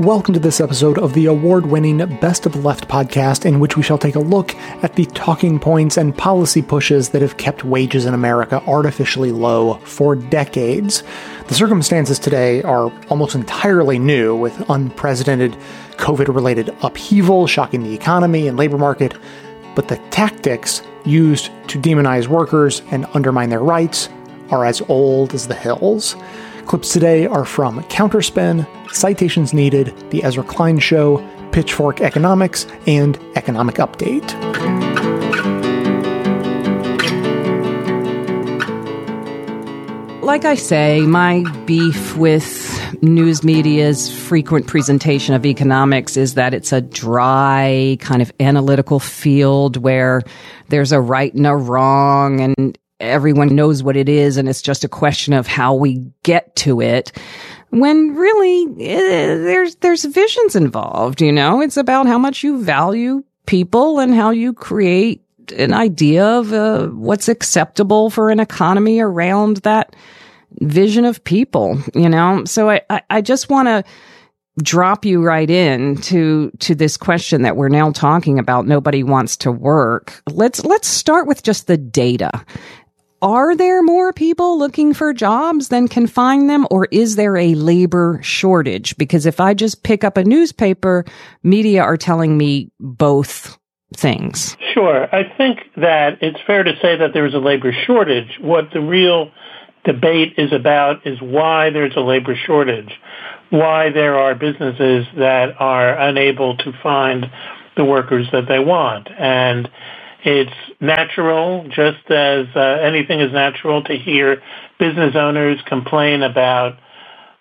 [0.00, 3.82] Welcome to this episode of the award winning Best of Left podcast, in which we
[3.82, 8.06] shall take a look at the talking points and policy pushes that have kept wages
[8.06, 11.02] in America artificially low for decades.
[11.48, 15.56] The circumstances today are almost entirely new, with unprecedented
[15.96, 19.14] COVID related upheaval shocking the economy and labor market,
[19.74, 24.08] but the tactics used to demonize workers and undermine their rights
[24.50, 26.14] are as old as the hills.
[26.68, 33.76] Clips today are from Counterspin, Citations Needed, The Ezra Klein Show, Pitchfork Economics, and Economic
[33.76, 34.28] Update.
[40.22, 46.74] Like I say, my beef with news media's frequent presentation of economics is that it's
[46.74, 50.22] a dry, kind of analytical field where
[50.68, 54.84] there's a right and a wrong, and everyone knows what it is, and it's just
[54.84, 57.12] a question of how we get to it
[57.70, 61.60] when really uh, there's there's visions involved you know?
[61.60, 65.22] It's about how much you value people and how you create
[65.56, 69.94] an idea of uh, what's acceptable for an economy around that
[70.60, 72.44] vision of people you know?
[72.44, 73.84] So i i, I just want to
[74.62, 79.36] drop you right in to to this question that we're now talking about nobody wants
[79.36, 80.20] to work.
[80.28, 82.44] Let's let's start with just the data
[83.20, 87.54] are there more people looking for jobs than can find them or is there a
[87.54, 88.96] labor shortage?
[88.96, 91.04] Because if I just pick up a newspaper,
[91.42, 93.58] media are telling me both
[93.94, 94.56] things.
[94.72, 95.12] Sure.
[95.14, 98.38] I think that it's fair to say that there's a labor shortage.
[98.40, 99.32] What the real
[99.84, 102.92] debate is about is why there's a labor shortage,
[103.50, 107.26] why there are businesses that are unable to find
[107.76, 109.08] the workers that they want.
[109.18, 109.68] And
[110.24, 114.42] it's natural, just as uh, anything is natural, to hear
[114.78, 116.78] business owners complain about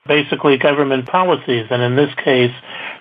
[0.07, 1.67] basically government policies.
[1.69, 2.53] And in this case,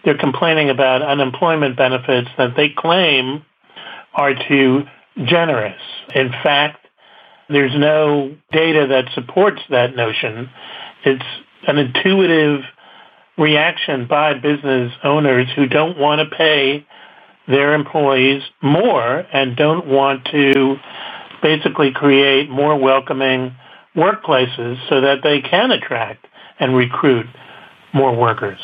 [0.04, 3.44] they're complaining about unemployment benefits that they claim
[4.14, 4.84] are too
[5.24, 5.80] generous.
[6.14, 6.86] In fact,
[7.48, 10.50] there's no data that supports that notion.
[11.04, 11.24] It's
[11.68, 12.62] an intuitive
[13.38, 16.86] reaction by business owners who don't want to pay
[17.48, 20.76] their employees more and don't want to
[21.42, 23.54] basically create more welcoming
[23.94, 26.26] workplaces so that they can attract
[26.58, 27.26] and recruit
[27.92, 28.58] more workers.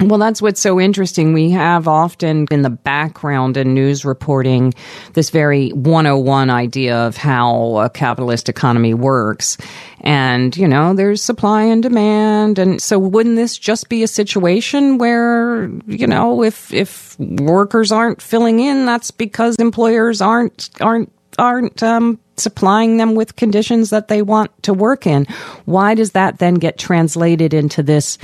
[0.00, 1.32] Well, that's what's so interesting.
[1.32, 4.72] We have often in the background in news reporting
[5.14, 9.58] this very 101 idea of how a capitalist economy works.
[10.02, 12.60] And, you know, there's supply and demand.
[12.60, 18.22] And so wouldn't this just be a situation where, you know, if, if workers aren't
[18.22, 24.22] filling in, that's because employers aren't, aren't, aren't, um, supplying them with conditions that they
[24.22, 25.24] want to work in.
[25.64, 28.16] Why does that then get translated into this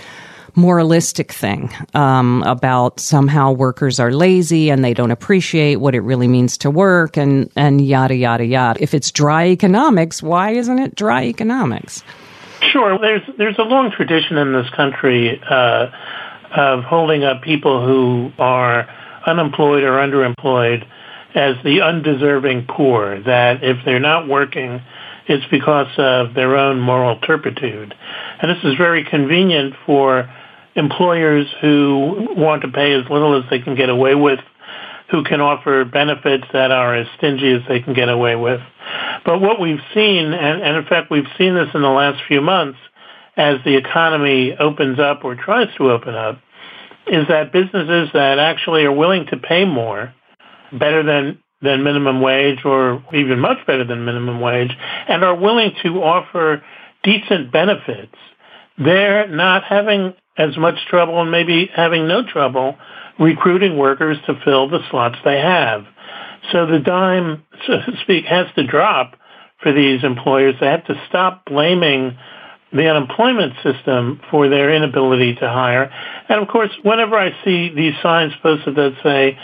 [0.57, 6.29] moralistic thing um, about somehow workers are lazy and they don't appreciate what it really
[6.29, 8.83] means to work and and yada yada yada.
[8.83, 12.03] If it's dry economics, why isn't it dry economics?
[12.61, 15.91] Sure, there's there's a long tradition in this country uh,
[16.55, 18.89] of holding up people who are
[19.27, 20.87] unemployed or underemployed
[21.35, 23.21] as the undeserving poor.
[23.21, 24.81] That if they're not working,
[25.27, 27.95] it's because of their own moral turpitude.
[28.41, 30.31] And this is very convenient for
[30.75, 34.41] employers who want to pay as little as they can get away with,
[35.11, 38.61] who can offer benefits that are as stingy as they can get away with.
[39.25, 42.41] But what we've seen, and, and in fact we've seen this in the last few
[42.41, 42.79] months,
[43.37, 46.41] as the economy opens up or tries to open up,
[47.06, 50.15] is that businesses that actually are willing to pay more,
[50.73, 54.77] better than than minimum wage or even much better than minimum wage
[55.09, 56.62] and are willing to offer
[57.03, 58.15] decent benefits,
[58.77, 62.77] they're not having as much trouble and maybe having no trouble
[63.19, 65.84] recruiting workers to fill the slots they have.
[66.53, 69.17] So the dime, so to speak, has to drop
[69.62, 70.56] for these employers.
[70.61, 72.19] They have to stop blaming
[72.73, 75.93] the unemployment system for their inability to hire.
[76.29, 79.38] And of course, whenever I see these signs posted that say,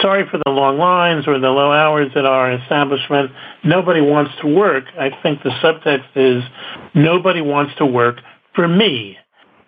[0.00, 3.30] sorry for the long lines or the low hours at our establishment,
[3.62, 6.42] nobody wants to work, I think the subtext is
[6.92, 8.16] nobody wants to work
[8.54, 9.16] for me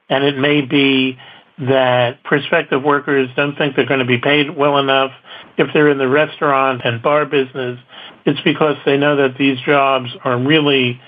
[0.08, 1.18] and it may be
[1.58, 5.12] that prospective workers don't think they're going to be paid well enough.
[5.56, 7.78] If they're in the restaurant and bar business,
[8.26, 11.00] it's because they know that these jobs are really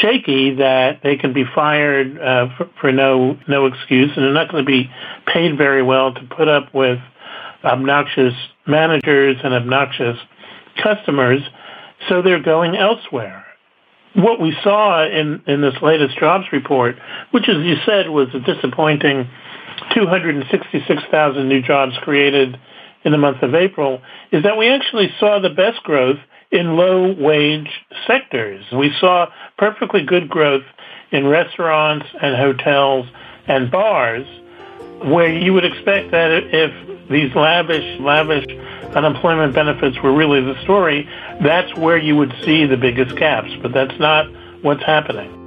[0.00, 4.50] shaky that they can be fired uh, for, for no no excuse, and they're not
[4.50, 4.90] going to be
[5.26, 6.98] paid very well to put up with
[7.64, 8.34] obnoxious
[8.66, 10.18] managers and obnoxious
[10.82, 11.40] customers.
[12.08, 13.39] So they're going elsewhere
[14.14, 16.96] what we saw in, in this latest jobs report,
[17.30, 19.28] which as you said was a disappointing
[19.94, 22.58] 266,000 new jobs created
[23.04, 26.18] in the month of April is that we actually saw the best growth
[26.50, 27.70] in low wage
[28.06, 28.64] sectors.
[28.72, 30.64] We saw perfectly good growth
[31.12, 33.06] in restaurants and hotels
[33.46, 34.26] and bars
[35.04, 38.44] where you would expect that if these lavish, lavish
[38.94, 41.08] unemployment benefits were really the story,
[41.42, 43.50] that's where you would see the biggest gaps.
[43.62, 44.26] But that's not
[44.62, 45.40] what's happening.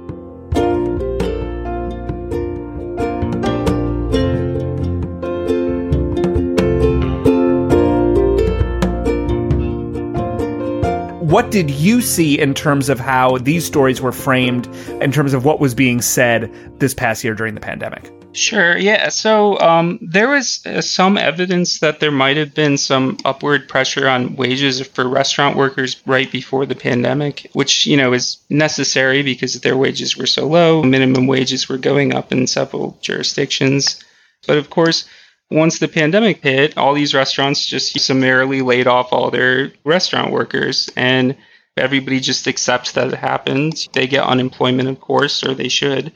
[11.34, 14.68] what did you see in terms of how these stories were framed
[15.02, 16.48] in terms of what was being said
[16.78, 18.23] this past year during the pandemic?
[18.34, 18.76] Sure.
[18.76, 19.10] Yeah.
[19.10, 24.08] So um, there was uh, some evidence that there might have been some upward pressure
[24.08, 29.60] on wages for restaurant workers right before the pandemic, which you know is necessary because
[29.60, 30.82] their wages were so low.
[30.82, 34.02] Minimum wages were going up in several jurisdictions,
[34.48, 35.08] but of course,
[35.52, 40.90] once the pandemic hit, all these restaurants just summarily laid off all their restaurant workers
[40.96, 41.36] and
[41.76, 43.86] everybody just accepts that it happened.
[43.92, 46.12] They get unemployment, of course, or they should.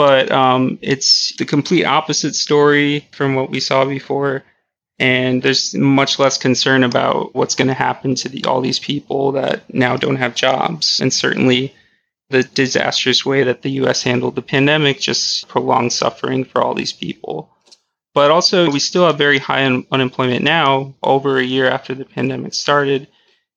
[0.00, 4.42] But um, it's the complete opposite story from what we saw before.
[4.98, 9.32] And there's much less concern about what's going to happen to the, all these people
[9.32, 11.00] that now don't have jobs.
[11.00, 11.74] And certainly
[12.30, 16.94] the disastrous way that the US handled the pandemic just prolonged suffering for all these
[16.94, 17.54] people.
[18.14, 22.06] But also, we still have very high un- unemployment now, over a year after the
[22.06, 23.06] pandemic started.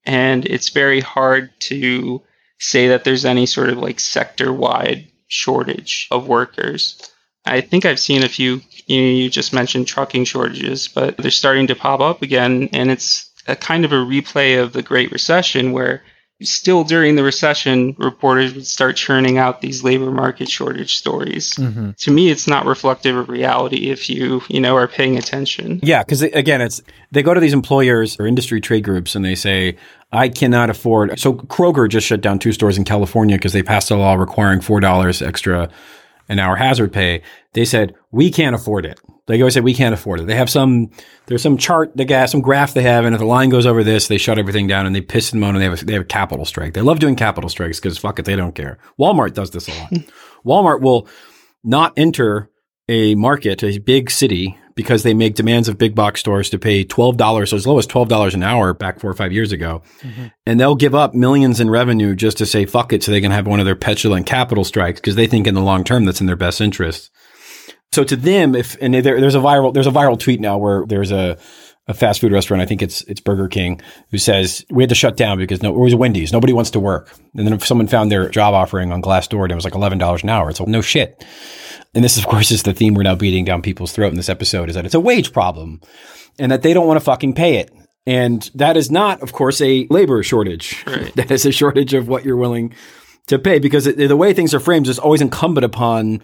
[0.06, 2.22] And it's very hard to
[2.60, 7.12] say that there's any sort of like sector wide shortage of workers.
[7.46, 11.32] I think I've seen a few, you, know, you just mentioned trucking shortages, but they're
[11.32, 12.70] starting to pop up again.
[12.72, 16.04] And it's a kind of a replay of the Great Recession where
[16.44, 21.54] still during the recession, reporters would start churning out these labor market shortage stories.
[21.56, 21.92] Mm-hmm.
[21.92, 25.80] To me, it's not reflective of reality if you, you know, are paying attention.
[25.84, 26.82] Yeah, because again, it's
[27.12, 29.78] they go to these employers or industry trade groups and they say,
[30.12, 31.20] I cannot afford.
[31.20, 34.62] So Kroger just shut down two stores in California because they passed a law requiring
[34.62, 35.70] four dollars extra
[36.30, 37.22] an hour hazard pay.
[37.54, 39.00] They said we can't afford it.
[39.26, 40.28] They always say we can't afford it.
[40.28, 40.90] They have some
[41.28, 43.84] there's some chart they got some graph they have, and if the line goes over
[43.84, 45.94] this, they shut everything down and they piss and moan and they have a, they
[45.94, 46.74] have a capital strike.
[46.74, 48.80] They love doing capital strikes because fuck it, they don't care.
[49.00, 49.92] Walmart does this a lot.
[50.46, 51.08] Walmart will
[51.64, 52.50] not enter
[52.90, 56.84] a market, a big city, because they make demands of big box stores to pay
[56.84, 59.52] twelve dollars, so as low as twelve dollars an hour back four or five years
[59.52, 60.28] ago, mm-hmm.
[60.46, 63.32] and they'll give up millions in revenue just to say fuck it, so they can
[63.32, 66.22] have one of their petulant capital strikes because they think in the long term that's
[66.22, 67.12] in their best interest.
[67.92, 70.86] So to them, if and there, there's a viral there's a viral tweet now where
[70.88, 71.38] there's a
[71.88, 74.96] a fast food restaurant, I think it's it's Burger King, who says we had to
[74.96, 76.32] shut down because no, it was Wendy's.
[76.32, 77.14] Nobody wants to work.
[77.36, 79.98] And then if someone found their job offering on Glassdoor and it was like eleven
[79.98, 81.26] dollars an hour, it's like no shit.
[81.94, 84.30] And this, of course, is the theme we're now beating down people's throat in this
[84.30, 85.82] episode: is that it's a wage problem,
[86.40, 87.72] and that they don't want to fucking pay it.
[88.06, 90.84] And that is not, of course, a labor shortage.
[90.86, 91.14] Right.
[91.16, 92.74] that is a shortage of what you're willing
[93.28, 96.22] to pay because it, the way things are framed is always incumbent upon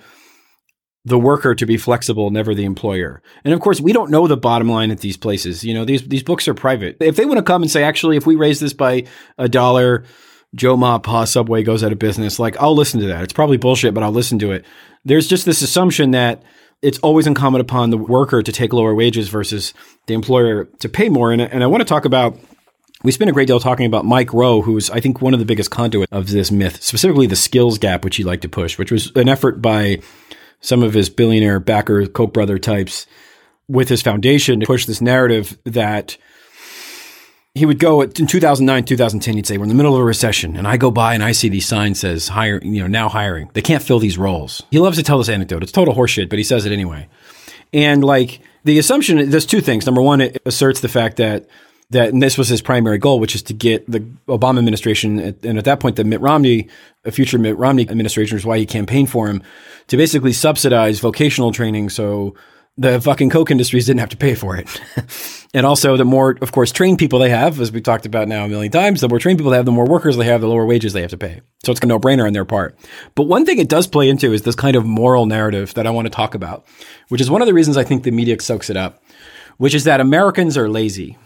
[1.06, 3.22] the worker to be flexible, never the employer.
[3.44, 5.63] And of course, we don't know the bottom line at these places.
[5.63, 6.98] You know, these these books are private.
[7.00, 9.06] If they want to come and say, actually, if we raise this by
[9.38, 10.04] a dollar,
[10.56, 13.24] Joe Ma Pa Subway goes out of business, like I'll listen to that.
[13.24, 14.66] It's probably bullshit, but I'll listen to it.
[15.06, 16.44] There's just this assumption that
[16.81, 19.74] it's always incumbent upon the worker to take lower wages versus
[20.08, 21.32] the employer to pay more.
[21.32, 22.39] And, and I want to talk about
[23.03, 25.46] we spent a great deal talking about Mike Rowe, who's, I think, one of the
[25.46, 28.91] biggest conduits of this myth, specifically the skills gap, which he liked to push, which
[28.91, 30.01] was an effort by
[30.62, 33.06] some of his billionaire backer, Koch brother types
[33.68, 36.18] with his foundation to push this narrative that
[37.56, 40.56] he would go in 2009, 2010, he'd say, we're in the middle of a recession.
[40.56, 43.50] And I go by and I see these signs says hire, you know, now hiring.
[43.54, 44.63] They can't fill these roles.
[44.72, 45.63] He loves to tell this anecdote.
[45.63, 47.08] It's total horseshit, but he says it anyway.
[47.74, 49.86] And like the assumption, there's two things.
[49.86, 51.48] Number one, it asserts the fact that
[51.91, 55.58] that and this was his primary goal, which is to get the Obama administration, and
[55.58, 56.67] at that point, the Mitt Romney,
[57.03, 59.41] a future Mitt Romney administration, is why he campaigned for him
[59.88, 62.36] to basically subsidize vocational training, so
[62.77, 64.81] the fucking Koch industries didn't have to pay for it.
[65.53, 68.46] and also, the more, of course, trained people they have, as we talked about now
[68.46, 70.48] a million times, the more trained people they have, the more workers they have, the
[70.48, 71.41] lower wages they have to pay.
[71.65, 72.77] So it's a no brainer on their part.
[73.15, 75.89] But one thing it does play into is this kind of moral narrative that I
[75.89, 76.65] want to talk about,
[77.10, 79.03] which is one of the reasons I think the media soaks it up,
[79.58, 81.17] which is that Americans are lazy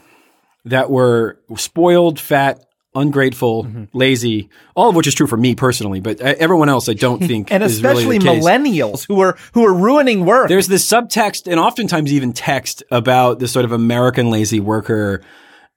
[0.66, 2.64] that were spoiled, fat,
[2.96, 3.98] ungrateful, mm-hmm.
[3.98, 7.52] lazy, all of which is true for me personally, but everyone else I don't think
[7.52, 10.50] and especially really millennials who are who are ruining work.
[10.50, 15.22] There's this subtext and oftentimes even text about this sort of American lazy worker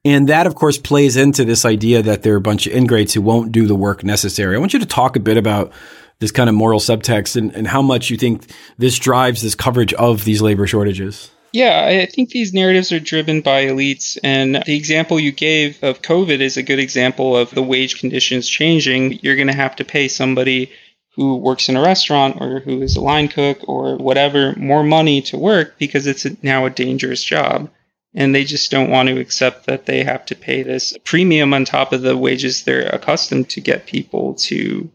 [0.05, 3.15] and that of course plays into this idea that there are a bunch of ingrates
[3.15, 4.57] who won't do the work necessary.
[4.57, 5.73] I want you to talk a bit about
[6.19, 9.93] this kind of moral subtext and, and how much you think this drives this coverage
[9.95, 11.31] of these labor shortages.
[11.57, 14.19] Yeah, I think these narratives are driven by elites.
[14.23, 18.47] And the example you gave of COVID is a good example of the wage conditions
[18.47, 19.21] changing.
[19.23, 20.71] You're going to have to pay somebody
[21.15, 25.23] who works in a restaurant or who is a line cook or whatever more money
[25.23, 27.71] to work because it's now a dangerous job.
[28.13, 31.65] And they just don't want to accept that they have to pay this premium on
[31.65, 34.91] top of the wages they're accustomed to get people to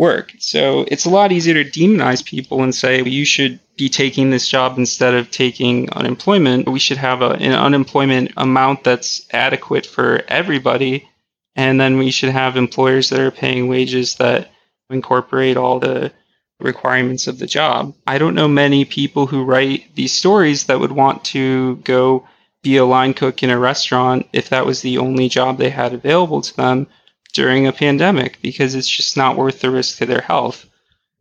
[0.00, 0.32] work.
[0.38, 4.48] So it's a lot easier to demonize people and say, you should be taking this
[4.48, 6.70] job instead of taking unemployment.
[6.70, 11.06] We should have a, an unemployment amount that's adequate for everybody.
[11.54, 14.50] And then we should have employers that are paying wages that
[14.88, 16.12] incorporate all the
[16.60, 17.94] requirements of the job.
[18.06, 22.26] I don't know many people who write these stories that would want to go
[22.62, 25.92] be a line cook in a restaurant if that was the only job they had
[25.92, 26.86] available to them
[27.30, 30.66] during a pandemic because it's just not worth the risk to their health.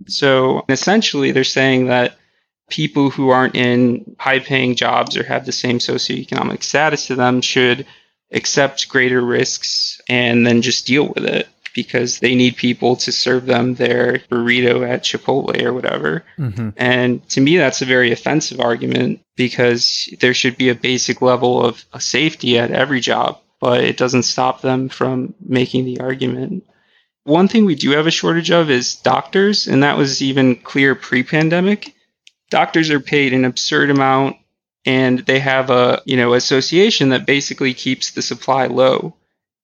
[0.08, 2.18] So essentially, they're saying that
[2.70, 7.42] people who aren't in high paying jobs or have the same socioeconomic status to them
[7.42, 7.86] should
[8.32, 13.46] accept greater risks and then just deal with it because they need people to serve
[13.46, 16.24] them their burrito at Chipotle or whatever.
[16.38, 16.70] Mm-hmm.
[16.78, 21.64] And to me, that's a very offensive argument because there should be a basic level
[21.64, 26.66] of safety at every job but it doesn't stop them from making the argument.
[27.24, 30.96] One thing we do have a shortage of is doctors, and that was even clear
[30.96, 31.94] pre pandemic.
[32.50, 34.38] Doctors are paid an absurd amount
[34.86, 39.16] and they have a you know association that basically keeps the supply low.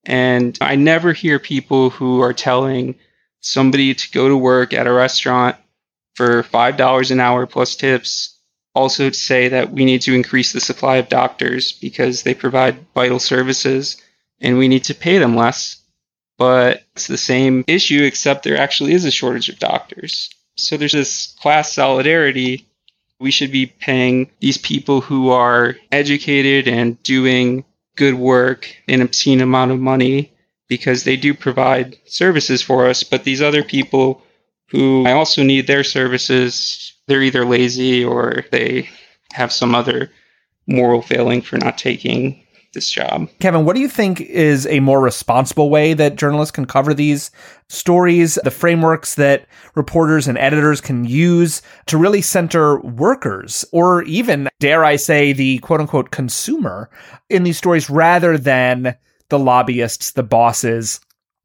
[0.05, 2.95] And I never hear people who are telling
[3.39, 5.55] somebody to go to work at a restaurant
[6.13, 8.34] for $5 an hour plus tips
[8.75, 12.85] also to say that we need to increase the supply of doctors because they provide
[12.93, 14.01] vital services
[14.41, 15.77] and we need to pay them less.
[16.37, 20.29] But it's the same issue, except there actually is a shortage of doctors.
[20.57, 22.67] So there's this class solidarity.
[23.19, 27.63] We should be paying these people who are educated and doing
[27.95, 30.33] good work an obscene amount of money
[30.67, 33.03] because they do provide services for us.
[33.03, 34.21] But these other people
[34.69, 38.89] who I also need their services they're either lazy or they
[39.33, 40.11] have some other
[40.67, 42.41] moral failing for not taking
[42.73, 43.27] this job.
[43.39, 47.31] Kevin, what do you think is a more responsible way that journalists can cover these
[47.69, 54.49] stories, the frameworks that reporters and editors can use to really center workers or even,
[54.59, 56.89] dare I say, the quote unquote consumer
[57.29, 58.95] in these stories rather than
[59.29, 60.99] the lobbyists, the bosses,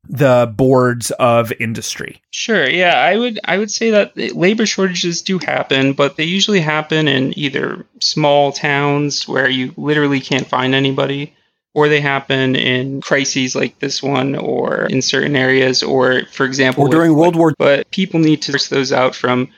[0.08, 2.20] the boards of industry.
[2.30, 2.68] Sure.
[2.68, 7.06] Yeah, I would I would say that labor shortages do happen, but they usually happen
[7.06, 11.34] in either small towns where you literally can't find anybody
[11.74, 16.84] or they happen in crises like this one or in certain areas or for example
[16.84, 19.48] or during World War but people need to source those out from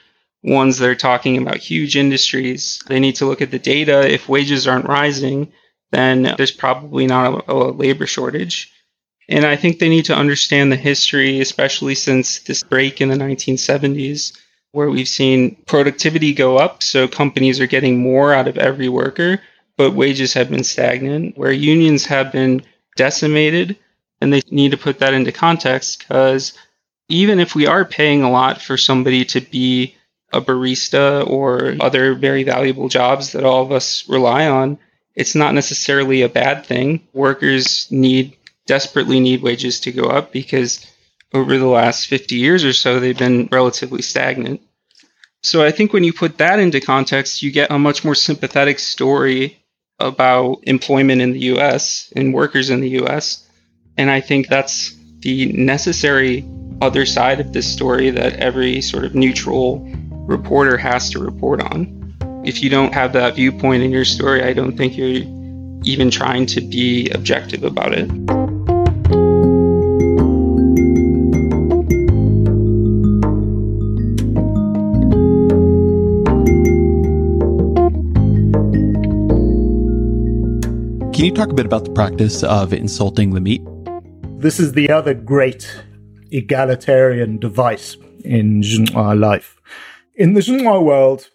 [0.42, 2.82] ones that are talking about huge industries.
[2.86, 4.10] They need to look at the data.
[4.10, 5.52] If wages aren't rising,
[5.92, 8.72] then there's probably not a, a labor shortage.
[9.28, 13.16] And I think they need to understand the history, especially since this break in the
[13.16, 14.36] 1970s,
[14.72, 16.82] where we've seen productivity go up.
[16.82, 19.40] So companies are getting more out of every worker,
[19.76, 22.62] but wages have been stagnant, where unions have been
[22.96, 23.76] decimated.
[24.20, 26.52] And they need to put that into context because
[27.08, 29.96] even if we are paying a lot for somebody to be
[30.32, 34.78] a barista or other very valuable jobs that all of us rely on,
[35.14, 37.06] it's not necessarily a bad thing.
[37.12, 40.86] Workers need desperately need wages to go up because
[41.34, 44.60] over the last 50 years or so, they've been relatively stagnant.
[45.42, 48.78] So I think when you put that into context, you get a much more sympathetic
[48.78, 49.58] story
[49.98, 53.48] about employment in the US and workers in the US.
[53.96, 56.44] And I think that's the necessary
[56.80, 59.88] other side of this story that every sort of neutral
[60.26, 61.98] reporter has to report on.
[62.44, 65.24] If you don't have that viewpoint in your story, I don't think you're
[65.84, 68.08] even trying to be objective about it.
[81.12, 83.62] Can you talk a bit about the practice of insulting the meat?
[84.38, 85.84] This is the other great
[86.32, 89.60] egalitarian device in Ju/'hoan life.
[90.16, 91.30] In the Ju/'hoan world,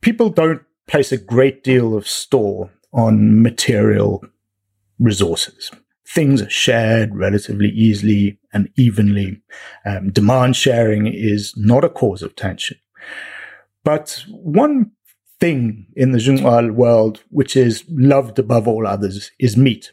[0.00, 4.24] people don't place a great deal of store on material
[4.98, 5.70] resources.
[6.06, 9.42] Things are shared relatively easily and evenly.
[9.84, 12.78] Um, demand sharing is not a cause of tension.
[13.84, 14.92] But one
[15.38, 19.92] thing in the Ju/'hoan world which is loved above all others is meat.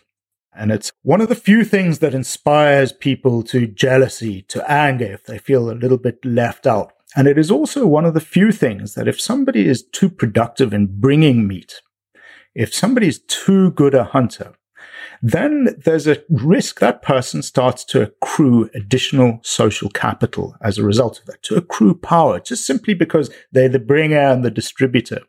[0.58, 5.26] And it's one of the few things that inspires people to jealousy, to anger if
[5.26, 6.94] they feel a little bit left out.
[7.16, 10.74] And it is also one of the few things that if somebody is too productive
[10.74, 11.82] in bringing meat,
[12.56, 14.54] if somebody is too good a hunter,
[15.22, 21.20] then there's a risk that person starts to accrue additional social capital as a result
[21.20, 25.22] of that, to accrue power, just simply because they're the bringer and the distributor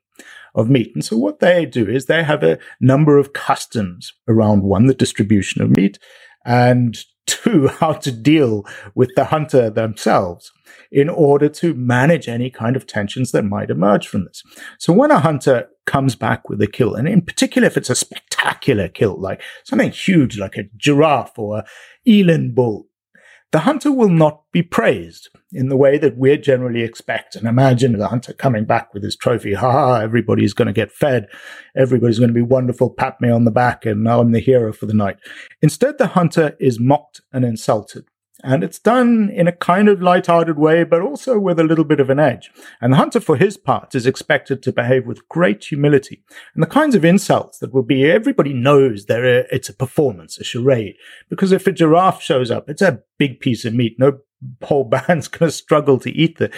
[0.55, 0.93] of meat.
[0.95, 4.95] And so what they do is they have a number of customs around one, the
[4.95, 5.99] distribution of meat,
[6.45, 8.65] and two, how to deal
[8.95, 10.53] with the hunter themselves
[10.91, 14.43] in order to manage any kind of tensions that might emerge from this.
[14.79, 17.95] So when a hunter comes back with a kill, and in particular, if it's a
[17.95, 21.65] spectacular kill, like something huge, like a giraffe or a
[22.07, 22.87] eland bull,
[23.57, 27.97] the hunter will not be praised in the way that we generally expect and imagine
[27.97, 29.55] the hunter coming back with his trophy.
[29.55, 31.27] Ha ha, everybody's going to get fed.
[31.75, 32.91] Everybody's going to be wonderful.
[32.91, 35.17] Pat me on the back and now I'm the hero for the night.
[35.63, 38.05] Instead, the hunter is mocked and insulted.
[38.45, 42.01] And it's done in a kind of light-hearted way, but also with a little bit
[42.01, 42.51] of an edge.
[42.81, 46.23] And the hunter, for his part, is expected to behave with great humility.
[46.55, 50.45] And the kinds of insults that will be, everybody knows there it's a performance, a
[50.45, 50.97] charade.
[51.31, 53.97] Because if a giraffe shows up, it's a big piece of meat.
[53.99, 54.19] No
[54.63, 56.51] whole band's going to struggle to eat the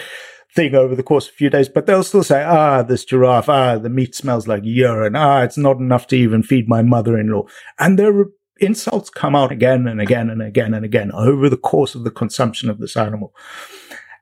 [0.55, 3.49] thing over the course of a few days, but they'll still say, ah, this giraffe,
[3.49, 7.45] ah, the meat smells like urine, ah, it's not enough to even feed my mother-in-law.
[7.79, 8.27] And there
[8.61, 12.11] insults come out again and again and again and again over the course of the
[12.11, 13.35] consumption of this animal.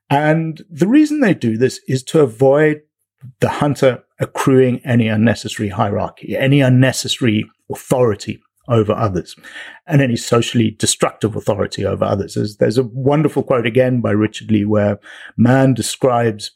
[0.09, 2.83] And the reason they do this is to avoid
[3.41, 9.37] the hunter accruing any unnecessary hierarchy, any unnecessary authority over others,
[9.87, 12.35] and any socially destructive authority over others.
[12.35, 14.99] There's, there's a wonderful quote again by Richard Lee where
[15.37, 16.51] man describes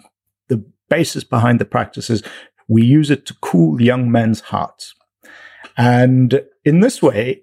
[0.49, 2.23] the basis behind the practices.
[2.69, 4.95] We use it to cool young men's hearts.
[5.77, 7.43] And in this way,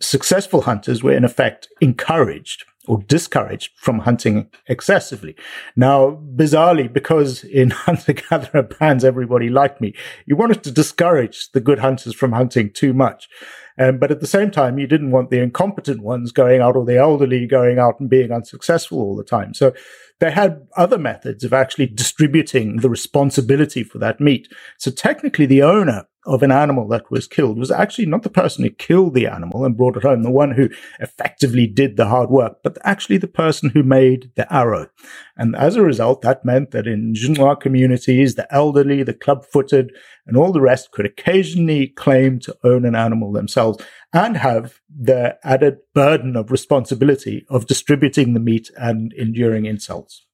[0.00, 5.34] successful hunters were in effect encouraged or discouraged from hunting excessively.
[5.74, 9.94] Now, bizarrely, because in hunter-gatherer bands everybody liked me,
[10.26, 13.28] you wanted to discourage the good hunters from hunting too much.
[13.76, 16.84] Um, but at the same time, you didn't want the incompetent ones going out or
[16.84, 19.52] the elderly going out and being unsuccessful all the time.
[19.52, 19.72] So
[20.20, 24.46] they had other methods of actually distributing the responsibility for that meat.
[24.78, 28.64] So technically, the owner of an animal that was killed was actually not the person
[28.64, 30.68] who killed the animal and brought it home, the one who
[31.00, 34.88] effectively did the hard work, but actually the person who made the arrow.
[35.36, 39.92] And as a result, that meant that in Ju/'hoan communities, the elderly, the club footed,
[40.26, 43.82] and all the rest could occasionally claim to own an animal themselves
[44.12, 50.24] and have the added burden of responsibility of distributing the meat and enduring insults.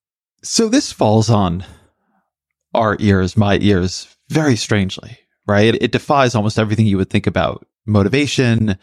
[0.43, 1.65] So this falls on
[2.73, 5.75] our ears, my ears, very strangely right?
[5.75, 8.77] It defies almost everything you would think about motivation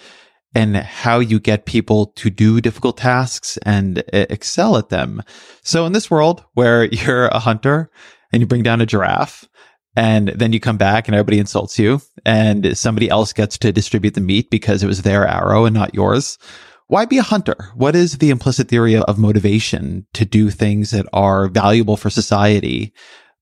[0.54, 5.22] and how you get people to do difficult tasks and uh, excel at them.
[5.62, 7.90] So in this world where you're a hunter
[8.32, 9.48] and you bring down a giraffe
[9.96, 14.14] and then you come back and everybody insults you and somebody else gets to distribute
[14.14, 16.38] the meat because it was their arrow and not yours.
[16.86, 17.70] Why be a hunter?
[17.74, 22.94] What is the implicit theory of motivation to do things that are valuable for society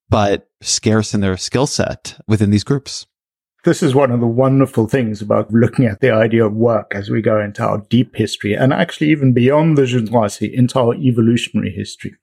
[0.08, 3.06] but scarce in their skill set within these groups.
[3.64, 7.10] This is one of the wonderful things about looking at the idea of work as
[7.10, 11.72] we go into our deep history and actually even beyond the Ju/'hoansi into our evolutionary
[11.72, 12.14] history.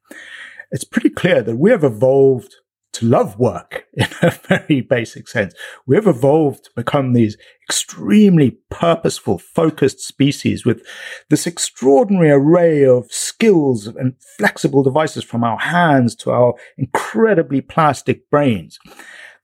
[0.72, 2.56] It's pretty clear that we have evolved
[2.94, 5.54] to love work in a very basic sense.
[5.86, 10.86] We have evolved to become these extremely purposeful, focused species with
[11.30, 18.30] this extraordinary array of skills and flexible devices from our hands to our incredibly plastic
[18.30, 18.80] brains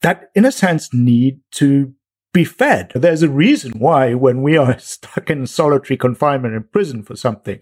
[0.02, 1.94] that in a sense need to
[2.32, 2.92] be fed.
[2.94, 7.60] There's a reason why when we are stuck in solitary confinement in prison for something,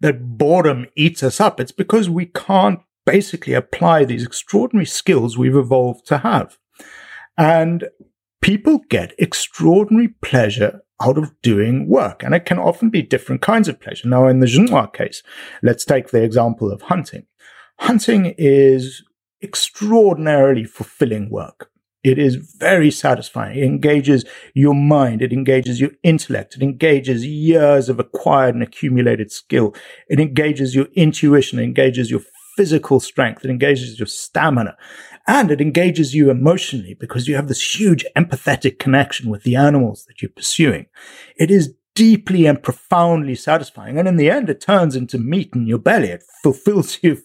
[0.00, 1.58] that boredom eats us up.
[1.58, 6.58] It's because we can't basically apply these extraordinary skills we've evolved to have.
[7.36, 7.88] And
[8.42, 12.22] people get extraordinary pleasure out of doing work.
[12.22, 14.08] And it can often be different kinds of pleasure.
[14.08, 15.22] Now, in the Ju/'hoan case,
[15.62, 17.26] let's take the example of hunting.
[17.78, 19.02] Hunting is
[19.42, 21.70] extraordinarily fulfilling work.
[22.02, 23.58] It is very satisfying.
[23.58, 25.22] It engages your mind.
[25.22, 26.56] It engages your intellect.
[26.56, 29.74] It engages years of acquired and accumulated skill.
[30.08, 31.58] It engages your intuition.
[31.58, 32.20] It engages your
[32.60, 33.42] physical strength.
[33.42, 34.76] It engages your stamina
[35.26, 40.04] and it engages you emotionally because you have this huge empathetic connection with the animals
[40.04, 40.84] that you're pursuing.
[41.36, 43.98] It is deeply and profoundly satisfying.
[43.98, 46.08] And in the end, it turns into meat in your belly.
[46.08, 47.16] It fulfills you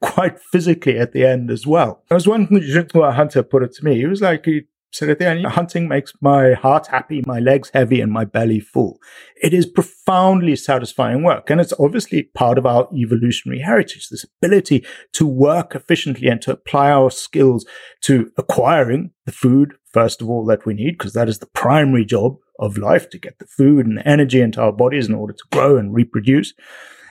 [0.00, 2.04] quite physically at the end as well.
[2.08, 4.62] There was one Ju/'hoan hunter put it to me, he was like, he
[4.94, 8.60] said at the end, hunting makes my heart happy, my legs heavy, and my belly
[8.60, 9.00] full.
[9.42, 11.50] It is profoundly satisfying work.
[11.50, 16.52] And it's obviously part of our evolutionary heritage, this ability to work efficiently and to
[16.52, 17.66] apply our skills
[18.02, 22.04] to acquiring the food, first of all, that we need, because that is the primary
[22.04, 25.44] job of life to get the food and energy into our bodies in order to
[25.50, 26.54] grow and reproduce.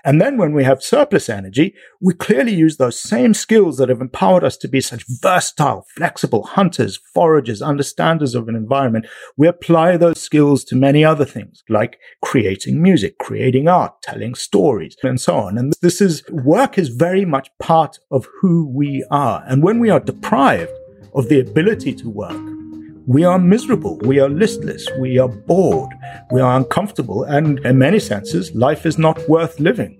[0.06, 4.02] And then when we have surplus energy, we clearly use those same skills that have
[4.02, 9.06] empowered us to be such versatile, flexible hunters, foragers, understanders of an environment.
[9.38, 14.98] We apply those skills to many other things like creating music, creating art, telling stories,
[15.04, 15.58] and so on.
[15.58, 19.44] And this is work is very much part of who we are.
[19.48, 20.72] And when we are deprived
[21.16, 22.62] of the ability to work,
[23.06, 25.89] we are miserable, we are listless, we are bored,
[26.32, 29.98] we are uncomfortable, and in many senses, life is not worth living.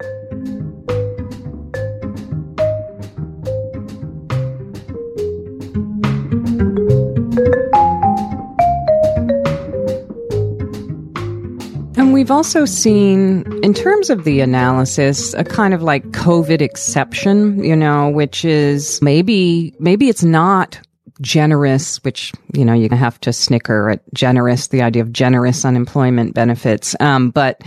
[11.96, 17.62] And we've also seen, in terms of the analysis, a kind of like COVID exception,
[17.66, 20.80] you know, which is maybe, maybe it's not
[21.24, 26.36] generous, which, you know, you have to snicker at generous, the idea of generous unemployment
[26.36, 26.96] benefits.
[27.00, 27.62] Um, but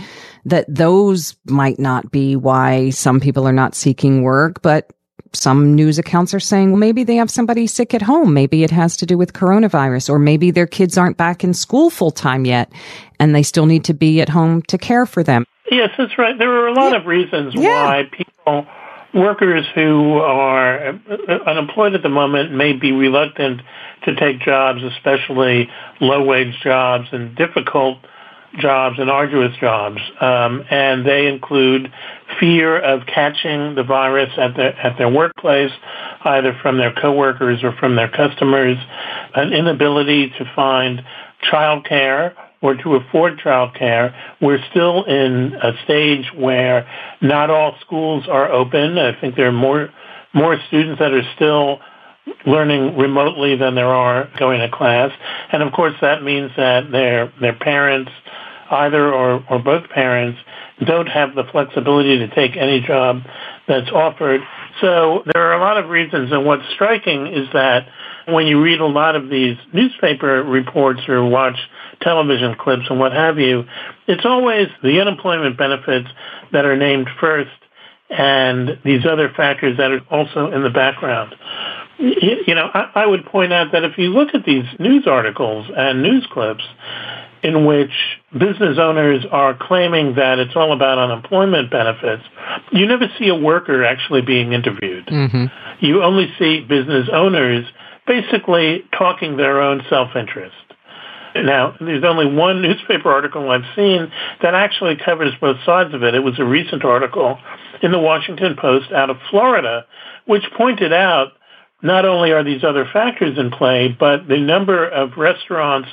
[0.45, 4.93] that those might not be why some people are not seeking work, but
[5.33, 8.33] some news accounts are saying, well, maybe they have somebody sick at home.
[8.33, 11.89] Maybe it has to do with coronavirus, or maybe their kids aren't back in school
[11.89, 12.71] full time yet
[13.19, 15.45] and they still need to be at home to care for them.
[15.69, 16.37] Yes, that's right.
[16.37, 16.99] There are a lot yeah.
[16.99, 17.85] of reasons yeah.
[17.85, 18.65] why people
[19.17, 20.99] workers who are
[21.45, 23.61] unemployed at the moment may be reluctant
[24.05, 27.97] to take jobs, especially low wage jobs and difficult
[28.59, 29.99] jobs and arduous jobs.
[30.21, 31.91] Um, and they include
[32.39, 35.71] fear of catching the virus at their, at their workplace,
[36.23, 38.77] either from their coworkers or from their customers,
[39.35, 41.03] an inability to find
[41.51, 46.89] childcare or to afford childcare, we're still in a stage where
[47.21, 48.97] not all schools are open.
[48.97, 49.89] I think there are more
[50.33, 51.79] more students that are still
[52.45, 55.11] learning remotely than there are going to class.
[55.51, 58.11] And of course that means that their their parents,
[58.69, 60.39] either or, or both parents,
[60.85, 63.21] don't have the flexibility to take any job
[63.67, 64.41] that's offered.
[64.81, 67.87] So there are a lot of reasons and what's striking is that
[68.27, 71.57] when you read a lot of these newspaper reports or watch
[72.01, 73.65] television clips and what have you,
[74.07, 76.07] it's always the unemployment benefits
[76.51, 77.51] that are named first
[78.09, 81.35] and these other factors that are also in the background.
[81.99, 85.67] You know, I, I would point out that if you look at these news articles
[85.75, 86.63] and news clips
[87.43, 87.91] in which
[88.31, 92.23] business owners are claiming that it's all about unemployment benefits,
[92.71, 95.05] you never see a worker actually being interviewed.
[95.07, 95.45] Mm-hmm.
[95.79, 97.65] You only see business owners
[98.05, 100.55] basically talking their own self-interest.
[101.43, 106.15] Now, there's only one newspaper article I've seen that actually covers both sides of it.
[106.15, 107.37] It was a recent article
[107.81, 109.85] in the Washington Post out of Florida,
[110.25, 111.33] which pointed out
[111.81, 115.89] not only are these other factors in play, but the number of restaurants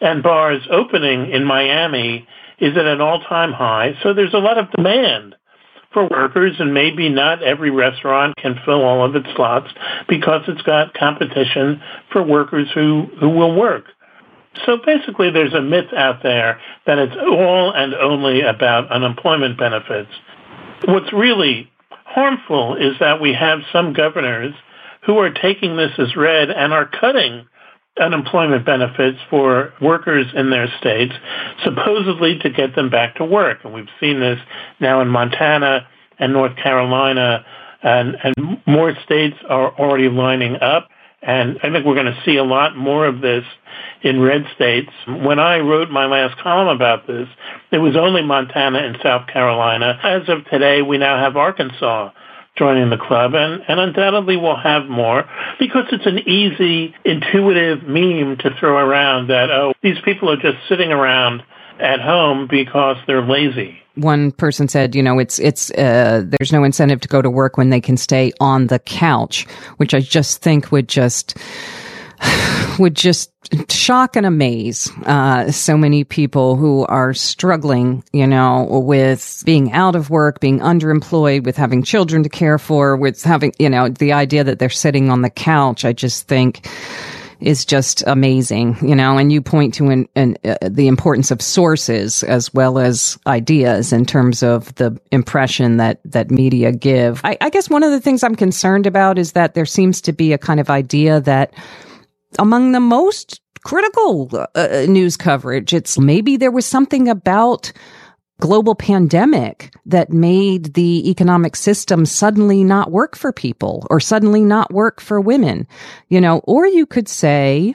[0.00, 2.26] and bars opening in Miami
[2.58, 3.94] is at an all-time high.
[4.02, 5.36] So there's a lot of demand
[5.92, 9.68] for workers, and maybe not every restaurant can fill all of its slots
[10.08, 13.86] because it's got competition for workers who, who will work.
[14.66, 20.10] So basically, there's a myth out there that it's all and only about unemployment benefits.
[20.84, 21.70] What's really
[22.04, 24.54] harmful is that we have some governors
[25.06, 27.46] who are taking this as read and are cutting
[28.00, 31.12] unemployment benefits for workers in their states,
[31.64, 33.58] supposedly to get them back to work.
[33.64, 34.38] And we've seen this
[34.80, 35.86] now in Montana
[36.18, 37.44] and North Carolina,
[37.82, 40.88] and, and more states are already lining up.
[41.22, 43.44] And I think we're going to see a lot more of this
[44.02, 44.90] in red states.
[45.06, 47.28] When I wrote my last column about this,
[47.70, 49.98] it was only Montana and South Carolina.
[50.02, 52.12] As of today, we now have Arkansas
[52.56, 55.24] joining the club, and, and undoubtedly we'll have more
[55.58, 60.58] because it's an easy, intuitive meme to throw around that, oh, these people are just
[60.68, 61.42] sitting around
[61.80, 63.76] at home because they're lazy.
[63.96, 67.56] One person said, you know, it's it's uh, there's no incentive to go to work
[67.56, 71.36] when they can stay on the couch, which I just think would just
[72.78, 73.30] would just
[73.70, 79.96] shock and amaze uh, so many people who are struggling, you know, with being out
[79.96, 84.12] of work, being underemployed, with having children to care for, with having, you know, the
[84.12, 85.84] idea that they're sitting on the couch.
[85.84, 86.66] I just think
[87.40, 91.40] is just amazing, you know, and you point to an, an, uh, the importance of
[91.42, 97.20] sources as well as ideas in terms of the impression that, that media give.
[97.24, 100.12] I, I guess one of the things I'm concerned about is that there seems to
[100.12, 101.54] be a kind of idea that
[102.38, 105.72] among the most critical uh, news coverage.
[105.72, 107.72] It's maybe there was something about
[108.40, 114.72] global pandemic that made the economic system suddenly not work for people or suddenly not
[114.72, 115.66] work for women,
[116.08, 117.74] you know, or you could say,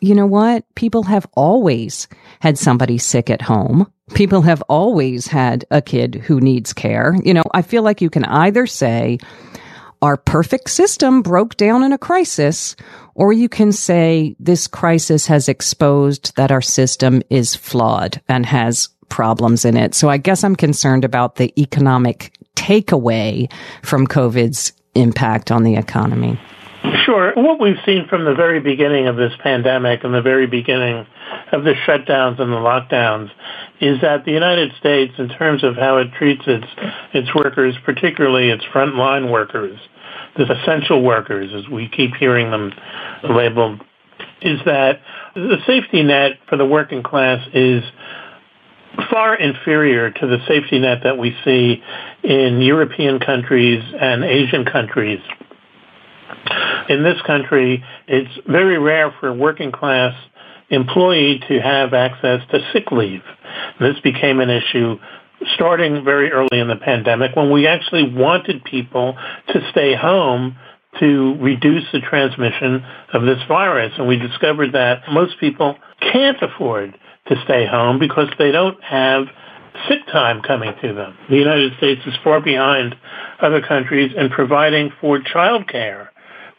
[0.00, 0.64] you know what?
[0.74, 2.08] People have always
[2.40, 3.90] had somebody sick at home.
[4.14, 7.14] People have always had a kid who needs care.
[7.24, 9.18] You know, I feel like you can either say,
[10.02, 12.74] our perfect system broke down in a crisis,
[13.14, 18.88] or you can say this crisis has exposed that our system is flawed and has
[19.12, 19.94] problems in it.
[19.94, 26.40] So I guess I'm concerned about the economic takeaway from COVID's impact on the economy.
[27.04, 27.32] Sure.
[27.36, 31.06] What we've seen from the very beginning of this pandemic and the very beginning
[31.52, 33.30] of the shutdowns and the lockdowns
[33.80, 36.66] is that the United States, in terms of how it treats its
[37.12, 39.78] its workers, particularly its frontline workers,
[40.38, 42.72] the essential workers, as we keep hearing them
[43.22, 43.80] labeled,
[44.40, 45.00] is that
[45.34, 47.84] the safety net for the working class is
[49.10, 51.82] far inferior to the safety net that we see
[52.22, 55.20] in European countries and Asian countries.
[56.88, 60.14] In this country, it's very rare for a working class
[60.70, 63.22] employee to have access to sick leave.
[63.78, 64.98] This became an issue
[65.54, 69.16] starting very early in the pandemic when we actually wanted people
[69.48, 70.56] to stay home
[71.00, 73.92] to reduce the transmission of this virus.
[73.98, 76.98] And we discovered that most people can't afford
[77.32, 79.26] to stay home because they don't have
[79.88, 81.16] sick time coming to them.
[81.30, 82.94] The United States is far behind
[83.40, 86.12] other countries in providing for child care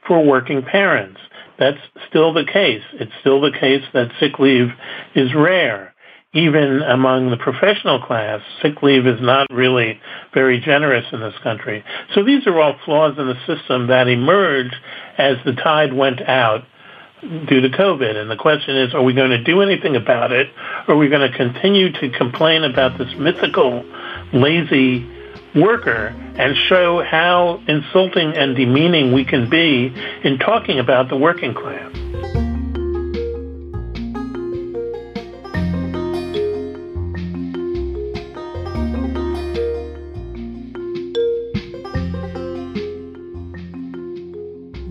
[0.08, 1.20] for working parents.
[1.60, 1.78] That's
[2.10, 2.84] still the case.
[2.94, 4.70] It's still the case that sick leave
[5.16, 5.94] is rare.
[6.34, 10.00] Even among the professional class, sick leave is not really
[10.34, 11.84] very generous in this country.
[12.16, 14.76] So these are all flaws in the system that emerged
[15.20, 16.64] as the tide went out
[17.48, 18.16] due to COVID.
[18.16, 20.50] And the question is, are we going to do anything about it?
[20.88, 23.84] Or are we going to continue to complain about this mythical,
[24.34, 25.08] lazy
[25.56, 26.08] worker
[26.38, 32.43] and show how insulting and demeaning we can be in talking about the working class?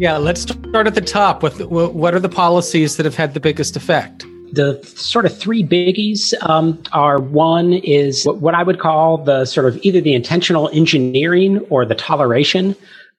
[0.02, 3.38] Yeah, let's start at the top with what are the policies that have had the
[3.38, 4.26] biggest effect?
[4.52, 9.66] The sort of three biggies um, are one is what I would call the sort
[9.66, 12.74] of either the intentional engineering or the toleration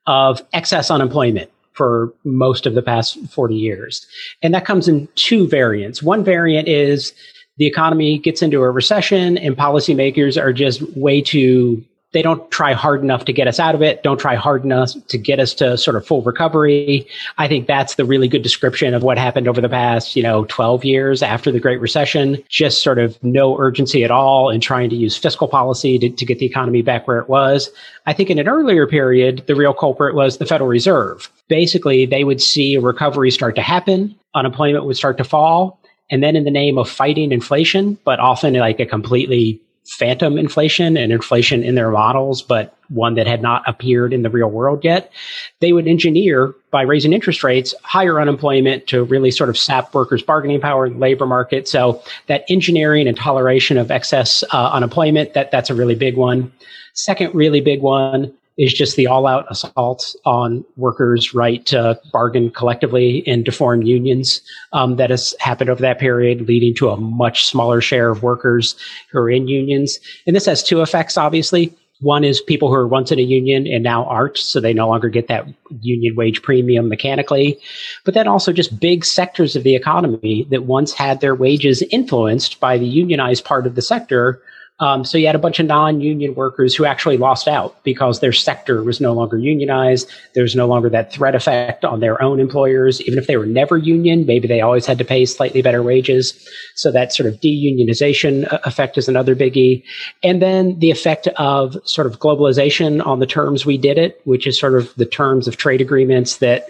[0.07, 4.05] of excess unemployment for most of the past 40 years.
[4.41, 6.03] And that comes in two variants.
[6.03, 7.13] One variant is
[7.55, 11.81] the economy gets into a recession and policymakers are just way too
[12.13, 14.91] they don't try hard enough to get us out of it, don't try hard enough
[15.07, 17.05] to get us to sort of full recovery.
[17.37, 20.45] I think that's the really good description of what happened over the past, you know,
[20.45, 22.41] 12 years after the Great Recession.
[22.49, 26.25] Just sort of no urgency at all in trying to use fiscal policy to, to
[26.25, 27.71] get the economy back where it was.
[28.05, 31.29] I think in an earlier period, the real culprit was the Federal Reserve.
[31.47, 35.79] Basically, they would see a recovery start to happen, unemployment would start to fall,
[36.11, 40.97] and then in the name of fighting inflation, but often like a completely phantom inflation
[40.97, 44.83] and inflation in their models, but one that had not appeared in the real world
[44.83, 45.11] yet,
[45.59, 50.23] they would engineer by raising interest rates higher unemployment to really sort of sap workers'
[50.23, 51.67] bargaining power in the labor market.
[51.67, 56.51] So that engineering and toleration of excess uh, unemployment, that, that's a really big one.
[56.93, 62.49] Second really big one is just the all out assault on workers' right to bargain
[62.51, 64.41] collectively and to form unions
[64.73, 68.75] um, that has happened over that period, leading to a much smaller share of workers
[69.11, 69.99] who are in unions.
[70.27, 71.73] And this has two effects, obviously.
[72.01, 74.89] One is people who are once in a union and now aren't, so they no
[74.89, 75.47] longer get that
[75.81, 77.57] union wage premium mechanically.
[78.03, 82.59] But then also just big sectors of the economy that once had their wages influenced
[82.59, 84.41] by the unionized part of the sector
[84.79, 88.33] um, so you had a bunch of non-union workers who actually lost out because their
[88.33, 90.09] sector was no longer unionized.
[90.33, 92.99] There's no longer that threat effect on their own employers.
[93.01, 96.33] Even if they were never union, maybe they always had to pay slightly better wages.
[96.75, 99.83] So that sort of deunionization uh, effect is another biggie.
[100.23, 104.47] And then the effect of sort of globalization on the terms we did it, which
[104.47, 106.69] is sort of the terms of trade agreements that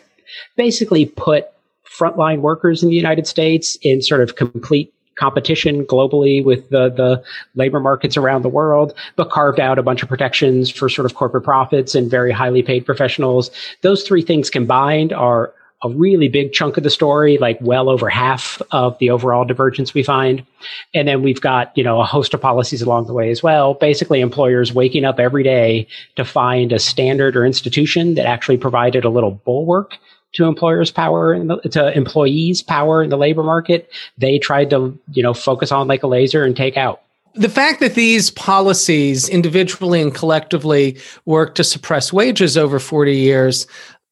[0.58, 1.48] basically put
[1.86, 7.24] frontline workers in the United States in sort of complete competition globally with the, the
[7.56, 11.16] labor markets around the world, but carved out a bunch of protections for sort of
[11.16, 13.52] corporate profits and very highly paid professionals.
[13.82, 18.10] Those three things combined are a really big chunk of the story, like well over
[18.10, 20.46] half of the overall divergence we find.
[20.94, 23.74] And then we've got, you know, a host of policies along the way as well.
[23.74, 29.04] Basically, employers waking up every day to find a standard or institution that actually provided
[29.04, 29.98] a little bulwark
[30.34, 33.90] to employers' power the, to employees' power in the labor market.
[34.18, 37.02] They tried to, you know, focus on like a laser and take out.
[37.36, 43.66] The fact that these policies individually and collectively work to suppress wages over 40 years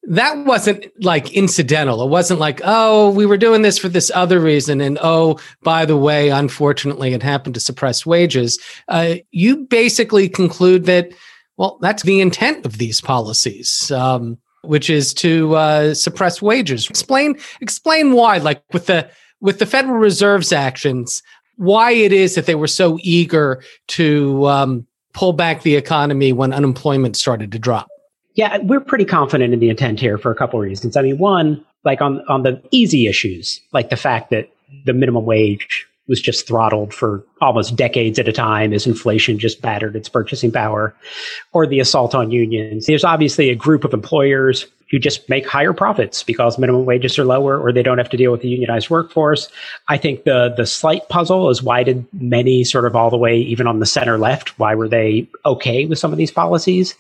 [0.03, 2.01] that wasn't like incidental.
[2.03, 4.81] It wasn't like, oh, we were doing this for this other reason.
[4.81, 8.59] And oh, by the way, unfortunately, it happened to suppress wages.
[8.87, 11.11] Uh, you basically conclude that,
[11.57, 13.91] well, that's the intent of these policies.
[13.91, 16.89] Um, which is to uh, suppress wages.
[16.89, 21.23] Explain explain why, like with the with the Federal Reserve's actions,
[21.57, 26.53] why it is that they were so eager to um, pull back the economy when
[26.53, 27.87] unemployment started to drop.
[28.35, 30.95] Yeah, we're pretty confident in the intent here for a couple of reasons.
[30.95, 34.49] I mean, one, like on on the easy issues, like the fact that
[34.85, 39.61] the minimum wage was just throttled for almost decades at a time as inflation just
[39.61, 40.93] battered its purchasing power,
[41.53, 42.85] or the assault on unions.
[42.85, 47.23] There's obviously a group of employers who just make higher profits because minimum wages are
[47.23, 49.49] lower or they don't have to deal with the unionized workforce.
[49.87, 53.37] I think the the slight puzzle is why did many sort of all the way
[53.37, 56.93] even on the center left, why were they okay with some of these policies?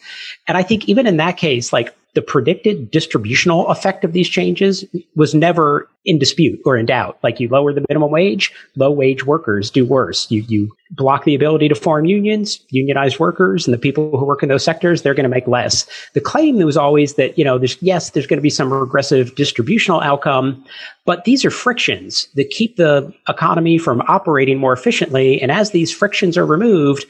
[0.47, 4.83] And I think even in that case, like the predicted distributional effect of these changes
[5.15, 7.17] was never in dispute or in doubt.
[7.23, 10.29] Like you lower the minimum wage, low wage workers do worse.
[10.29, 14.43] You, you block the ability to form unions, unionized workers and the people who work
[14.43, 15.85] in those sectors, they're going to make less.
[16.13, 19.35] The claim was always that, you know, there's, yes, there's going to be some regressive
[19.35, 20.65] distributional outcome,
[21.05, 25.41] but these are frictions that keep the economy from operating more efficiently.
[25.41, 27.05] And as these frictions are removed,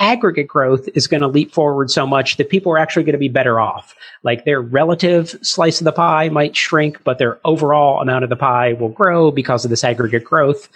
[0.00, 3.18] aggregate growth is going to leap forward so much that people are actually going to
[3.18, 3.94] be better off.
[4.24, 8.36] Like their relative slice of the pie might shrink, but their overall amount of the
[8.36, 10.68] pie will grow because of this aggregate growth.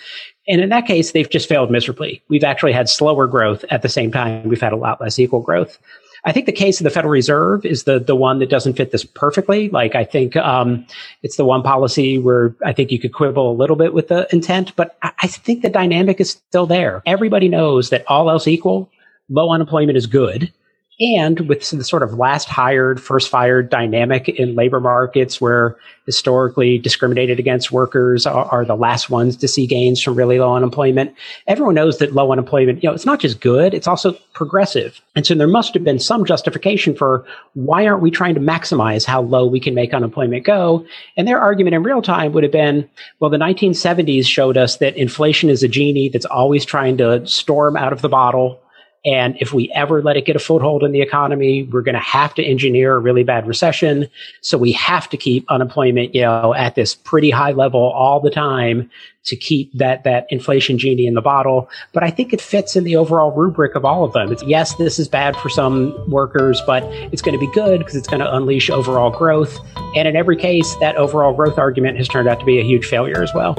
[0.47, 2.23] And in that case, they've just failed miserably.
[2.29, 4.47] We've actually had slower growth at the same time.
[4.47, 5.79] We've had a lot less equal growth.
[6.27, 8.93] I think the case of the Federal Reserve is the the one that doesn't fit
[8.93, 9.69] this perfectly.
[9.69, 10.87] Like I think um,
[11.23, 14.27] it's the one policy where I think you could quibble a little bit with the
[14.33, 17.03] intent, but I, I think the dynamic is still there.
[17.05, 18.91] Everybody knows that all else equal,
[19.29, 20.53] low unemployment is good.
[21.01, 26.79] And with the sort of last hired, first fired dynamic in labor markets where historically
[26.79, 31.13] discriminated against workers are, are, the last ones to see gains from really low unemployment.
[31.49, 35.01] Everyone knows that low unemployment, you know, it's not just good, it's also progressive.
[35.17, 39.05] And so there must have been some justification for why aren't we trying to maximize
[39.05, 40.87] how low we can make unemployment go?
[41.17, 44.97] And their argument in real time would have been, well, the 1970s showed us that
[44.97, 48.61] inflation is a genie that's always trying to storm out of the bottle
[49.05, 52.01] and if we ever let it get a foothold in the economy, we're going to
[52.01, 54.09] have to engineer a really bad recession.
[54.41, 58.31] So we have to keep unemployment, you know, at this pretty high level all the
[58.31, 58.91] time
[59.25, 61.69] to keep that, that inflation genie in the bottle.
[61.93, 64.33] But I think it fits in the overall rubric of all of them.
[64.33, 67.97] It's yes, this is bad for some workers, but it's going to be good because
[67.97, 69.59] it's going to unleash overall growth.
[69.97, 72.87] And in every case, that overall growth argument has turned out to be a huge
[72.87, 73.55] failure as well.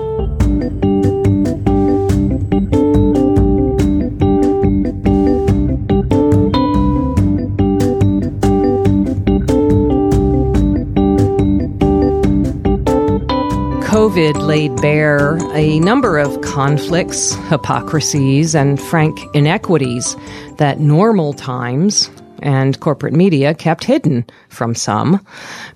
[14.06, 20.16] COVID laid bare a number of conflicts, hypocrisies, and frank inequities
[20.58, 22.12] that normal times
[22.44, 25.26] and corporate media kept hidden from some.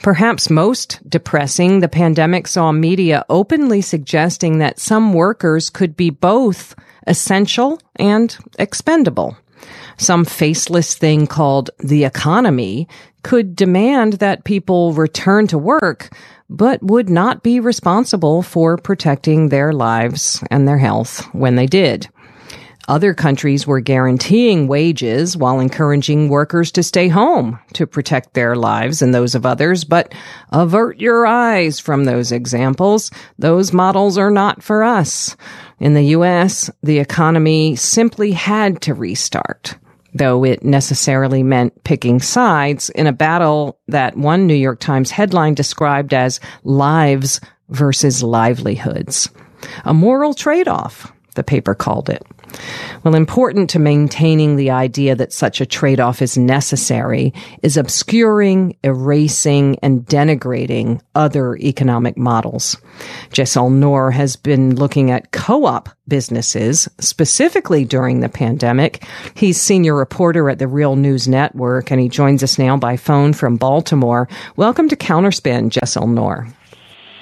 [0.04, 6.76] Perhaps most depressing, the pandemic saw media openly suggesting that some workers could be both
[7.08, 9.36] essential and expendable.
[10.00, 12.88] Some faceless thing called the economy
[13.22, 16.16] could demand that people return to work,
[16.50, 22.08] but would not be responsible for protecting their lives and their health when they did.
[22.88, 29.02] Other countries were guaranteeing wages while encouraging workers to stay home to protect their lives
[29.02, 30.14] and those of others, but
[30.54, 33.12] avert your eyes from those examples.
[33.38, 35.36] Those models are not for us.
[35.78, 39.76] In the U.S., the economy simply had to restart
[40.14, 45.54] though it necessarily meant picking sides in a battle that one New York Times headline
[45.54, 49.30] described as lives versus livelihoods.
[49.86, 52.26] A moral trade-off, the paper called it.
[53.04, 57.34] Well, important to maintaining the idea that such a trade-off is necessary
[57.64, 62.78] is obscuring, erasing, and denigrating other economic models.
[63.30, 69.06] Jaisal Noor has been looking at co-op businesses, specifically during the pandemic.
[69.36, 73.32] He's senior reporter at the Real News Network, and he joins us now by phone
[73.34, 74.28] from Baltimore.
[74.56, 76.48] Welcome to Counterspin, Jaisal Noor.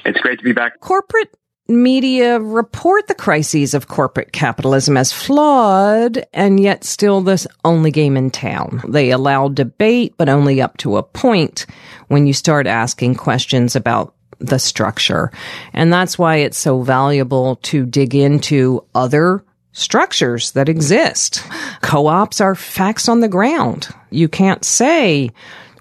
[0.06, 0.80] It's great to be back.
[0.80, 1.36] Corporate
[1.68, 8.16] media report the crises of corporate capitalism as flawed and yet still the only game
[8.16, 8.82] in town.
[8.88, 11.66] They allow debate, but only up to a point.
[12.08, 15.32] When you start asking questions about the structure.
[15.74, 21.44] And that's why it's so valuable to dig into other structures that exist.
[21.82, 23.90] Co-ops are facts on the ground.
[24.10, 25.32] You can't say,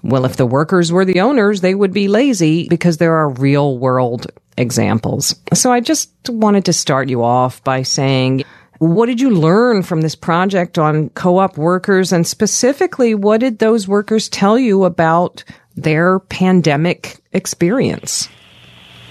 [0.03, 3.77] well, if the workers were the owners, they would be lazy because there are real
[3.77, 4.27] world
[4.57, 5.35] examples.
[5.53, 8.43] So I just wanted to start you off by saying,
[8.79, 12.11] what did you learn from this project on co-op workers?
[12.11, 15.43] And specifically, what did those workers tell you about
[15.75, 18.29] their pandemic experience?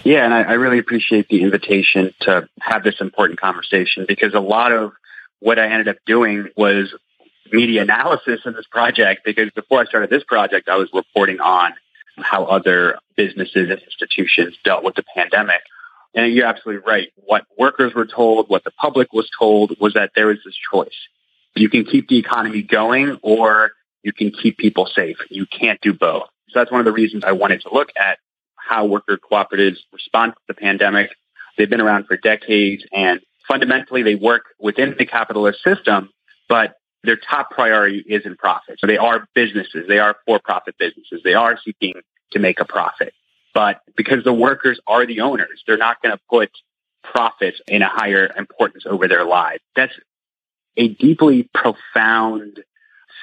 [0.05, 4.41] Yeah, and I, I really appreciate the invitation to have this important conversation because a
[4.41, 4.93] lot of
[5.41, 6.95] what I ended up doing was
[7.53, 11.73] media analysis in this project because before I started this project, I was reporting on
[12.19, 15.61] how other businesses and institutions dealt with the pandemic.
[16.15, 17.09] And you're absolutely right.
[17.17, 20.97] What workers were told, what the public was told was that there is this choice.
[21.55, 25.17] You can keep the economy going or you can keep people safe.
[25.31, 26.29] You can't do both.
[26.49, 28.19] So that's one of the reasons I wanted to look at
[28.55, 31.11] how worker cooperatives respond to the pandemic.
[31.57, 36.11] They've been around for decades and fundamentally they work within the capitalist system,
[36.49, 38.81] but their top priority is in profit.
[38.81, 39.87] So they are businesses.
[39.89, 41.21] They are for-profit businesses.
[41.23, 41.95] They are seeking
[42.33, 43.15] to make a profit.
[43.55, 46.51] But because the workers are the owners, they're not going to put
[47.03, 49.63] profits in a higher importance over their lives.
[49.75, 49.95] That's
[50.77, 52.63] a deeply profound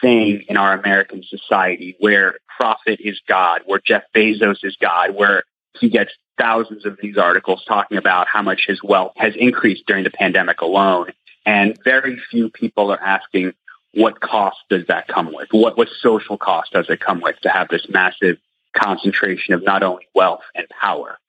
[0.01, 5.43] thing in our American society where profit is God, where Jeff Bezos is God, where
[5.79, 10.03] he gets thousands of these articles talking about how much his wealth has increased during
[10.03, 11.11] the pandemic alone.
[11.45, 13.53] And very few people are asking,
[13.93, 15.49] what cost does that come with?
[15.51, 18.37] What, what social cost does it come with to have this massive
[18.75, 21.19] concentration of not only wealth and power?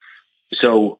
[0.52, 0.98] So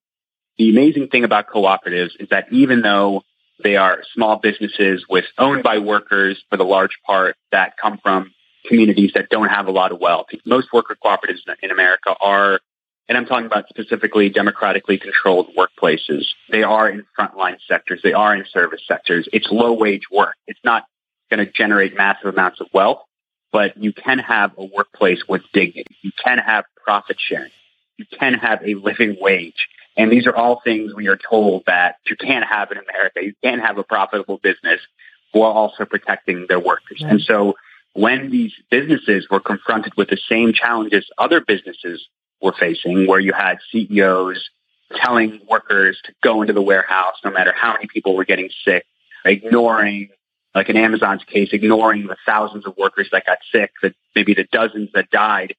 [0.59, 3.23] the amazing thing about cooperatives is that even though
[3.63, 8.33] they are small businesses with owned by workers for the large part that come from
[8.67, 10.27] communities that don't have a lot of wealth.
[10.45, 12.61] Most worker cooperatives in America are,
[13.09, 16.25] and I'm talking about specifically democratically controlled workplaces.
[16.51, 18.01] They are in frontline sectors.
[18.03, 19.29] They are in service sectors.
[19.33, 20.35] It's low wage work.
[20.47, 20.85] It's not
[21.35, 23.03] going to generate massive amounts of wealth,
[23.53, 25.97] but you can have a workplace with dignity.
[26.03, 27.51] You can have profit sharing.
[27.97, 29.69] You can have a living wage.
[29.97, 33.25] And these are all things we are told that you can't have in America.
[33.25, 34.81] You can't have a profitable business
[35.33, 37.03] while also protecting their workers.
[37.07, 37.55] And so
[37.93, 42.09] when these businesses were confronted with the same challenges other businesses
[42.43, 44.51] were facing, where you had CEOs
[44.97, 48.85] telling workers to go into the warehouse no matter how many people were getting sick,
[49.25, 50.11] ignoring,
[50.55, 54.47] like in Amazon's case, ignoring the thousands of workers that got sick, the, maybe the
[54.53, 55.55] dozens that died.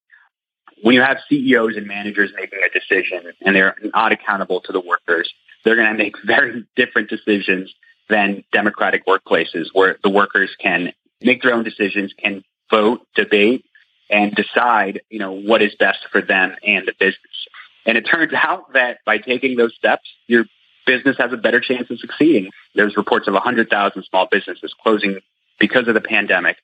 [0.81, 4.79] When you have CEOs and managers making a decision and they're not accountable to the
[4.79, 5.31] workers,
[5.63, 7.73] they're going to make very different decisions
[8.09, 13.65] than democratic workplaces where the workers can make their own decisions, can vote, debate,
[14.09, 17.47] and decide, you know, what is best for them and the business.
[17.85, 20.45] And it turns out that by taking those steps, your
[20.85, 22.51] business has a better chance of succeeding.
[22.73, 25.19] There's reports of 100,000 small businesses closing
[25.59, 26.57] because of the pandemic.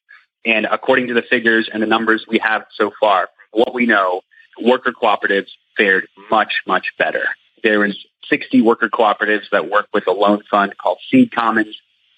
[0.46, 4.22] And according to the figures and the numbers we have so far, what we know,
[4.62, 7.26] worker cooperatives fared much, much better.
[7.64, 7.98] There was
[8.28, 11.76] 60 worker cooperatives that work with a loan fund called Seed Commons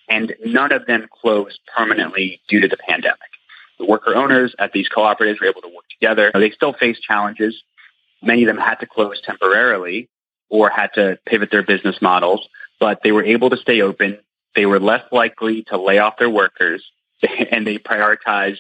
[0.10, 3.20] and none of them closed permanently due to the pandemic.
[3.80, 6.32] The worker owners at these cooperatives were able to work together.
[6.34, 7.64] They still face challenges.
[8.22, 10.10] Many of them had to close temporarily
[10.54, 12.48] or had to pivot their business models,
[12.80, 14.20] but they were able to stay open.
[14.56, 16.86] They were less likely to lay off their workers
[17.52, 18.60] and they prioritized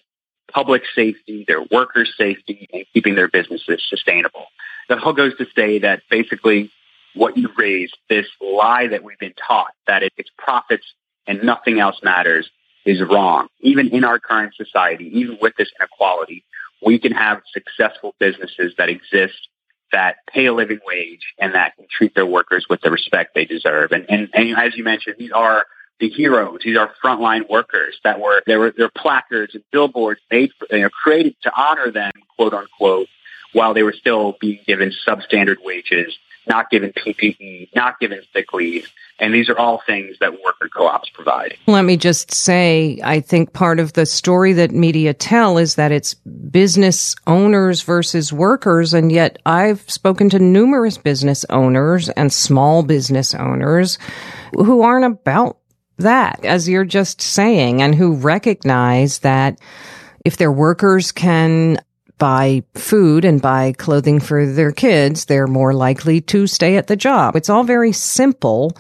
[0.51, 4.47] public safety, their workers' safety, and keeping their businesses sustainable.
[4.89, 6.71] The whole goes to say that basically
[7.13, 10.95] what you raised, this lie that we've been taught that it's profits
[11.27, 12.49] and nothing else matters
[12.85, 13.49] is wrong.
[13.59, 16.43] Even in our current society, even with this inequality,
[16.83, 19.47] we can have successful businesses that exist
[19.93, 23.45] that pay a living wage and that can treat their workers with the respect they
[23.45, 23.91] deserve.
[23.91, 25.65] And, and, and as you mentioned, these are
[25.99, 26.59] the heroes.
[26.63, 30.83] These are frontline workers that were there were there placards and billboards made for, you
[30.83, 33.07] know, created to honor them, quote unquote,
[33.53, 36.17] while they were still being given substandard wages
[36.47, 38.87] not given PPE, not given sick leave.
[39.19, 41.55] And these are all things that worker co-ops provide.
[41.67, 45.91] Let me just say, I think part of the story that media tell is that
[45.91, 48.93] it's business owners versus workers.
[48.93, 53.97] And yet I've spoken to numerous business owners and small business owners
[54.55, 55.59] who aren't about
[55.97, 59.59] that, as you're just saying, and who recognize that
[60.25, 61.77] if their workers can
[62.17, 66.95] buy food and buy clothing for their kids, they're more likely to stay at the
[66.95, 67.35] job.
[67.35, 68.75] It's all very simple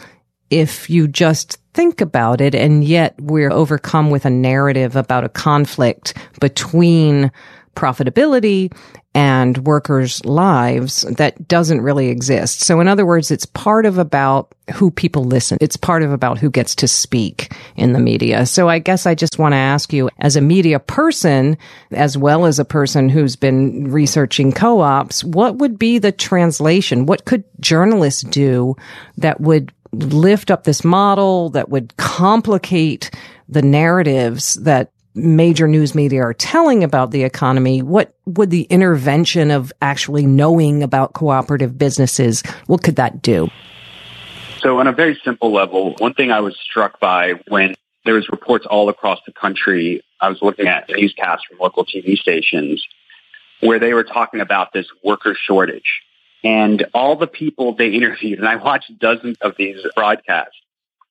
[0.49, 2.53] if you just think about it.
[2.55, 7.31] And yet we're overcome with a narrative about a conflict between
[7.75, 8.73] profitability
[9.15, 12.61] and workers' lives that doesn't really exist.
[12.61, 15.57] So in other words, it's part of about who people listen.
[15.61, 18.45] It's part of about who gets to speak in the media.
[18.45, 21.57] So I guess I just want to ask you as a media person,
[21.91, 27.05] as well as a person who's been researching co-ops, what would be the translation?
[27.05, 28.75] What could journalists do
[29.17, 33.11] that would lift up this model that would complicate
[33.47, 39.51] the narratives that major news media are telling about the economy, what would the intervention
[39.51, 43.49] of actually knowing about cooperative businesses, what could that do?
[44.59, 48.29] So on a very simple level, one thing I was struck by when there was
[48.29, 52.85] reports all across the country, I was looking at newscasts from local TV stations
[53.59, 56.01] where they were talking about this worker shortage.
[56.43, 60.55] And all the people they interviewed, and I watched dozens of these broadcasts,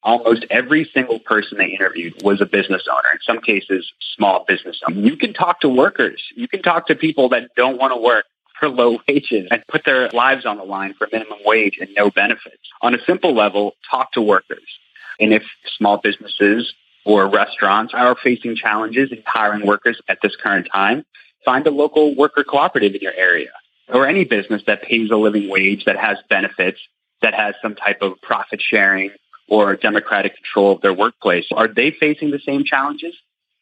[0.03, 4.81] almost every single person they interviewed was a business owner, in some cases, small business
[4.87, 5.01] owner.
[5.01, 6.23] You can talk to workers.
[6.35, 8.27] You can talk to people that don't want to work
[8.59, 12.11] for low wages and put their lives on the line for minimum wage and no
[12.11, 12.63] benefits.
[12.83, 14.67] On a simple level, talk to workers.
[15.21, 15.43] And if
[15.77, 16.73] small businesses
[17.05, 21.05] or restaurants are facing challenges in hiring workers at this current time,
[21.45, 23.51] find a local worker cooperative in your area
[23.89, 26.79] or any business that pays a living wage that has benefits
[27.21, 29.11] that has some type of profit sharing
[29.53, 31.45] or democratic control of their workplace.
[31.53, 33.15] Are they facing the same challenges?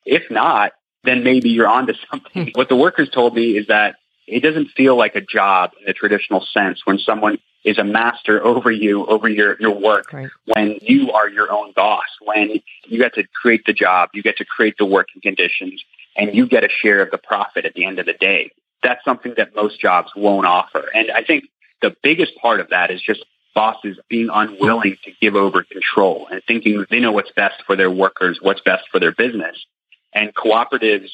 [0.07, 0.71] If not,
[1.03, 2.53] then maybe you're onto something.
[2.55, 3.97] What the workers told me is that
[4.29, 8.41] it doesn't feel like a job in the traditional sense when someone is a master
[8.45, 10.31] over you, over your, your work, right.
[10.45, 14.37] when you are your own boss, when you get to create the job, you get
[14.37, 15.83] to create the working conditions,
[16.17, 18.53] and you get a share of the profit at the end of the day.
[18.85, 20.89] That's something that most jobs won't offer.
[20.95, 21.45] And I think
[21.83, 23.25] the biggest part of that is just
[23.55, 27.91] bosses being unwilling to give over control and thinking they know what's best for their
[27.91, 29.65] workers, what's best for their business.
[30.13, 31.11] And cooperatives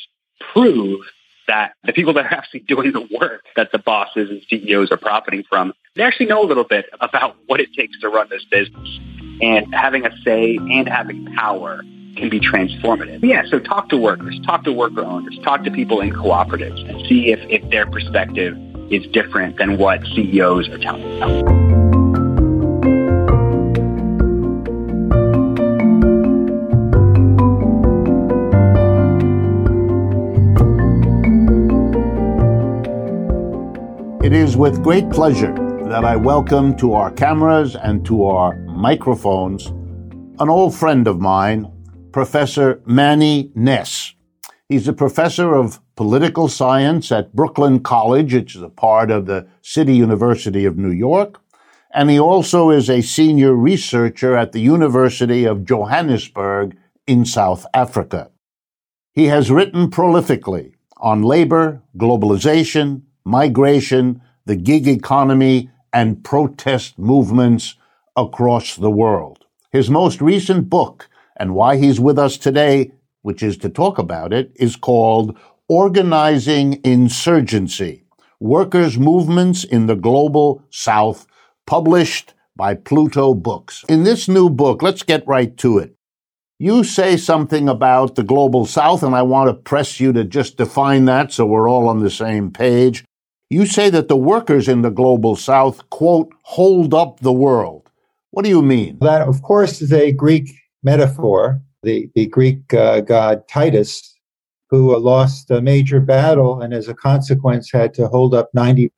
[0.53, 1.01] prove
[1.49, 4.97] that the people that are actually doing the work that the bosses and CEOs are
[4.97, 8.45] profiting from, they actually know a little bit about what it takes to run this
[8.51, 8.99] business.
[9.41, 11.83] And having a say and having power
[12.17, 13.23] can be transformative.
[13.23, 17.07] Yeah, so talk to workers, talk to worker owners, talk to people in cooperatives and
[17.07, 18.57] see if, if their perspective
[18.91, 21.76] is different than what CEOs are telling them.
[34.27, 35.55] It is with great pleasure
[35.85, 41.71] that I welcome to our cameras and to our microphones an old friend of mine,
[42.11, 44.15] Professor Manny Ness.
[44.69, 49.47] He's a professor of political science at Brooklyn College, which is a part of the
[49.63, 51.41] City University of New York.
[51.95, 58.33] And he also is a senior researcher at the University of Johannesburg in South Africa.
[59.13, 67.75] He has written prolifically on labor, globalization, migration, the gig economy, and protest movements
[68.17, 69.45] across the world.
[69.73, 74.33] His most recent book, and why he's with us today, which is to talk about
[74.33, 75.37] it, is called
[75.69, 78.05] Organizing Insurgency
[78.39, 81.27] Workers' Movements in the Global South,
[81.67, 83.85] published by Pluto Books.
[83.89, 85.97] In this new book, let's get right to it.
[86.59, 90.57] You say something about the Global South, and I want to press you to just
[90.57, 93.05] define that so we're all on the same page.
[93.49, 97.89] You say that the workers in the global south, quote, hold up the world.
[98.33, 98.99] What do you mean?
[99.01, 100.51] That, of course, is a Greek
[100.83, 101.63] metaphor.
[101.85, 104.19] The, the Greek uh, god Titus,
[104.69, 108.91] who uh, lost a major battle and as a consequence had to hold up 90%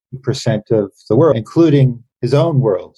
[0.71, 2.97] of the world, including his own world.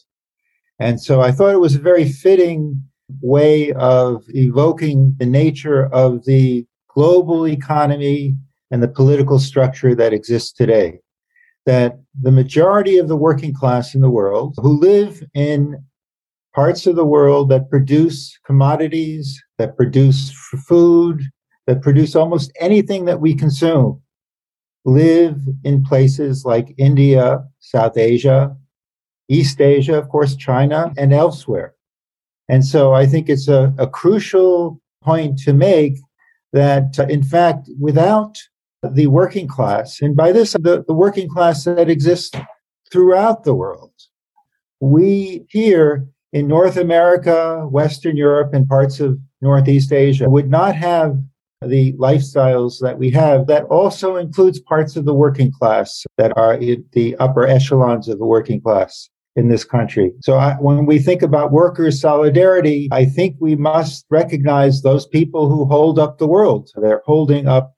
[0.78, 2.80] And so I thought it was a very fitting
[3.20, 8.36] way of evoking the nature of the global economy
[8.70, 11.00] and the political structure that exists today
[11.66, 15.84] that the majority of the working class in the world who live in
[16.54, 20.30] parts of the world that produce commodities, that produce
[20.66, 21.22] food,
[21.66, 24.00] that produce almost anything that we consume,
[24.84, 28.56] live in places like India, South Asia,
[29.28, 31.74] East Asia, of course, China, and elsewhere.
[32.48, 35.98] And so I think it's a, a crucial point to make
[36.52, 38.36] that, uh, in fact, without
[38.82, 42.36] the working class, and by this, the, the working class that exists
[42.90, 43.92] throughout the world.
[44.80, 51.18] We here in North America, Western Europe, and parts of Northeast Asia would not have
[51.62, 53.46] the lifestyles that we have.
[53.46, 58.26] That also includes parts of the working class that are the upper echelons of the
[58.26, 60.12] working class in this country.
[60.22, 65.48] So I, when we think about workers' solidarity, I think we must recognize those people
[65.48, 66.70] who hold up the world.
[66.74, 67.74] They're holding up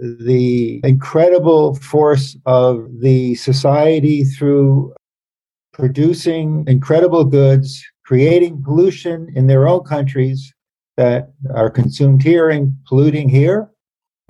[0.00, 4.94] the incredible force of the society through
[5.72, 10.52] producing incredible goods, creating pollution in their own countries
[10.96, 13.70] that are consumed here and polluting here.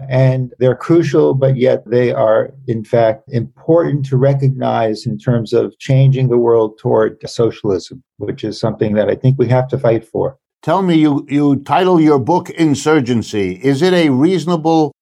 [0.09, 5.77] And they're crucial, but yet they are, in fact, important to recognize in terms of
[5.79, 10.05] changing the world toward socialism, which is something that I think we have to fight
[10.05, 10.39] for.
[10.63, 13.61] Tell me, you, you title your book Insurgency.
[13.63, 14.93] Is it a reasonable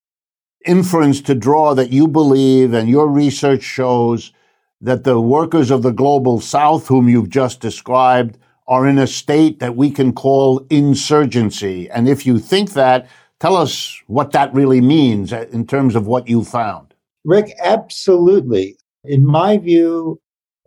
[0.66, 4.32] inference to draw that you believe and your research shows
[4.80, 8.38] that the workers of the global south, whom you've just described,
[8.68, 11.88] are in a state that we can call insurgency?
[11.90, 13.08] And if you think that,
[13.40, 16.94] tell us what that really means in terms of what you found.
[17.24, 18.76] Rick, absolutely.
[19.04, 20.20] In my view,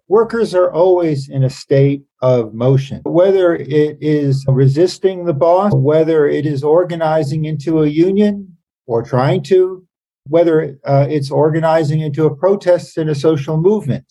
[0.07, 6.27] workers are always in a state of motion, whether it is resisting the boss, whether
[6.27, 9.85] it is organizing into a union or trying to,
[10.29, 14.05] whether uh, it's organizing into a protest and a social movement.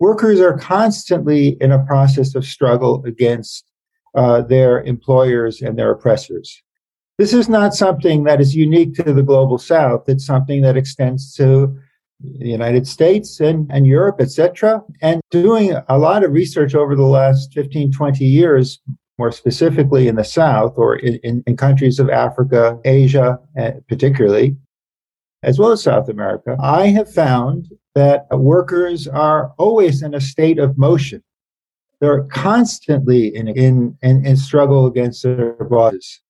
[0.00, 3.64] Workers are constantly in a process of struggle against
[4.14, 6.62] uh, their employers and their oppressors.
[7.18, 10.08] This is not something that is unique to the global south.
[10.08, 11.78] It's something that extends to
[12.20, 14.82] the United States and, and Europe, etc.
[15.00, 18.80] And doing a lot of research over the last 15, 20 years,
[19.18, 24.56] more specifically in the South or in, in, countries of Africa, Asia, uh, particularly,
[25.42, 30.58] as well as South America, I have found that workers are always in a state
[30.58, 31.22] of motion.
[32.00, 36.20] They're constantly in, in, in, in struggle against their bosses.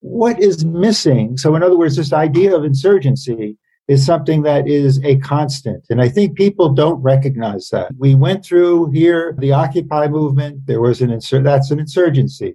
[0.00, 1.36] What is missing?
[1.36, 3.56] So, in other words, this idea of insurgency
[3.88, 5.84] is something that is a constant.
[5.90, 7.92] And I think people don't recognize that.
[7.98, 10.66] We went through here the Occupy movement.
[10.66, 12.54] There was an insur- that's an insurgency.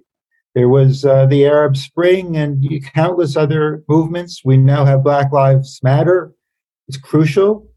[0.58, 4.42] There was uh, the Arab Spring and countless other movements.
[4.44, 6.32] We now have Black Lives Matter.
[6.88, 7.70] It's crucial.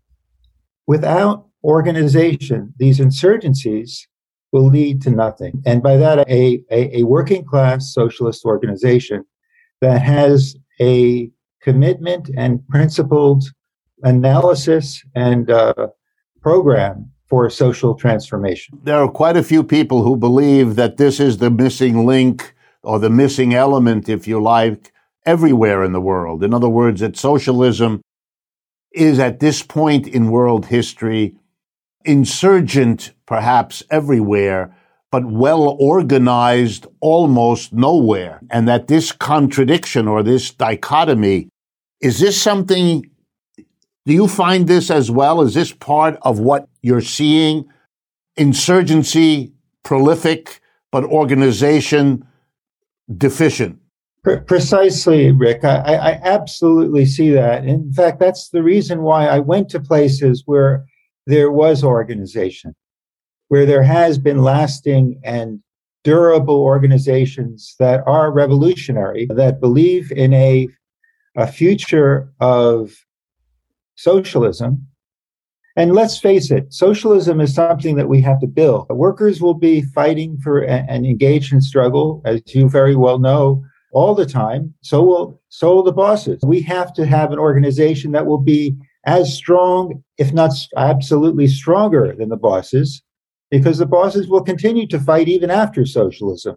[0.88, 4.08] Without organization, these insurgencies
[4.52, 5.62] will lead to nothing.
[5.64, 9.26] And by that, a, a, a working class socialist organization
[9.82, 11.30] that has a
[11.62, 13.44] commitment and principled
[14.02, 15.90] analysis and uh,
[16.42, 18.80] program for social transformation.
[18.82, 23.00] There are quite a few people who believe that this is the missing link or
[23.00, 24.92] the missing element, if you like,
[25.26, 26.44] everywhere in the world.
[26.44, 28.02] In other words, that socialism
[28.92, 31.36] is at this point in world history
[32.04, 34.76] insurgent perhaps everywhere,
[35.12, 38.42] but well organized almost nowhere.
[38.50, 41.50] And that this contradiction or this dichotomy,
[42.02, 43.06] is this something,
[44.06, 45.42] do you find this as well?
[45.42, 47.66] Is this part of what you're seeing?
[48.36, 49.54] Insurgency,
[49.84, 50.62] prolific,
[50.92, 52.26] but organization
[53.18, 53.80] deficient.
[54.24, 55.64] Precisely, Rick.
[55.64, 57.66] I, I, absolutely see that.
[57.66, 60.86] In fact, that's the reason why I went to places where
[61.26, 62.76] there was organization
[63.52, 65.60] where there has been lasting and
[66.06, 70.70] durable organizations that are revolutionary, that believe in a,
[71.36, 72.96] a future of
[73.96, 74.88] socialism.
[75.78, 78.90] And let's face it, socialism is something that we have to build.
[78.90, 83.64] Workers will be fighting for and engaged in struggle, as you very well know,
[83.94, 84.74] all the time.
[84.82, 86.42] So will so will the bosses.
[86.44, 92.14] We have to have an organization that will be as strong, if not absolutely stronger
[92.18, 93.02] than the bosses,
[93.50, 96.56] because the bosses will continue to fight even after socialism.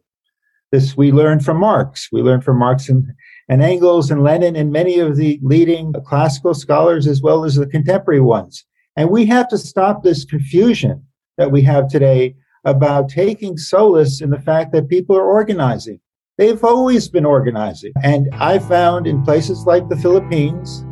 [0.72, 2.08] This we learned from Marx.
[2.10, 3.06] We learned from Marx and,
[3.48, 7.66] and Engels and Lenin and many of the leading classical scholars as well as the
[7.66, 8.64] contemporary ones.
[8.96, 11.04] And we have to stop this confusion
[11.36, 16.00] that we have today about taking solace in the fact that people are organizing.
[16.38, 17.92] They've always been organizing.
[18.02, 20.84] And I found in places like the Philippines,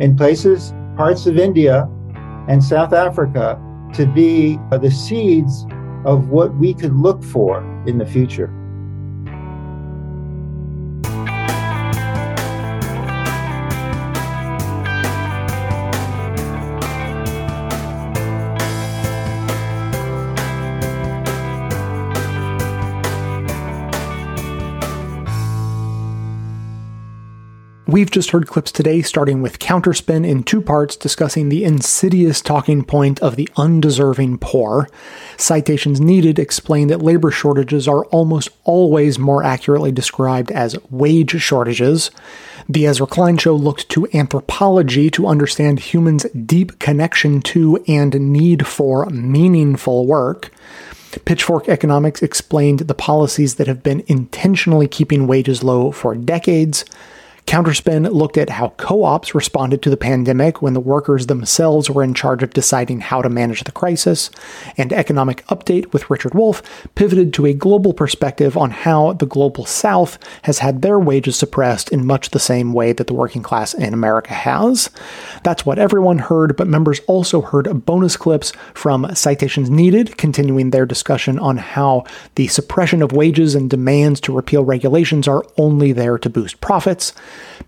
[0.00, 1.88] in places, parts of India
[2.48, 3.60] and South Africa,
[3.94, 5.66] to be the seeds
[6.04, 8.52] of what we could look for in the future.
[27.94, 32.82] We've just heard clips today starting with Counterspin in two parts discussing the insidious talking
[32.82, 34.88] point of the undeserving poor.
[35.36, 42.10] Citations needed explain that labor shortages are almost always more accurately described as wage shortages.
[42.68, 48.66] The Ezra Klein Show looked to anthropology to understand humans' deep connection to and need
[48.66, 50.50] for meaningful work.
[51.24, 56.84] Pitchfork Economics explained the policies that have been intentionally keeping wages low for decades.
[57.46, 62.02] Counterspin looked at how co ops responded to the pandemic when the workers themselves were
[62.02, 64.30] in charge of deciding how to manage the crisis.
[64.78, 66.62] And Economic Update with Richard Wolff
[66.94, 71.90] pivoted to a global perspective on how the global south has had their wages suppressed
[71.90, 74.88] in much the same way that the working class in America has.
[75.42, 80.86] That's what everyone heard, but members also heard bonus clips from Citations Needed, continuing their
[80.86, 82.04] discussion on how
[82.36, 87.12] the suppression of wages and demands to repeal regulations are only there to boost profits.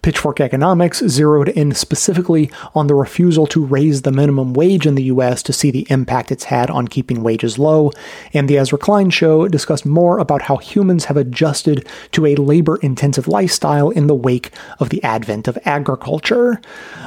[0.02, 5.04] Pitchfork Economics zeroed in specifically on the refusal to raise the minimum wage in the
[5.04, 7.90] US to see the impact it's had on keeping wages low.
[8.32, 12.76] And the Ezra Klein show discussed more about how humans have adjusted to a labor
[12.76, 16.60] intensive lifestyle in the wake of the advent of agriculture.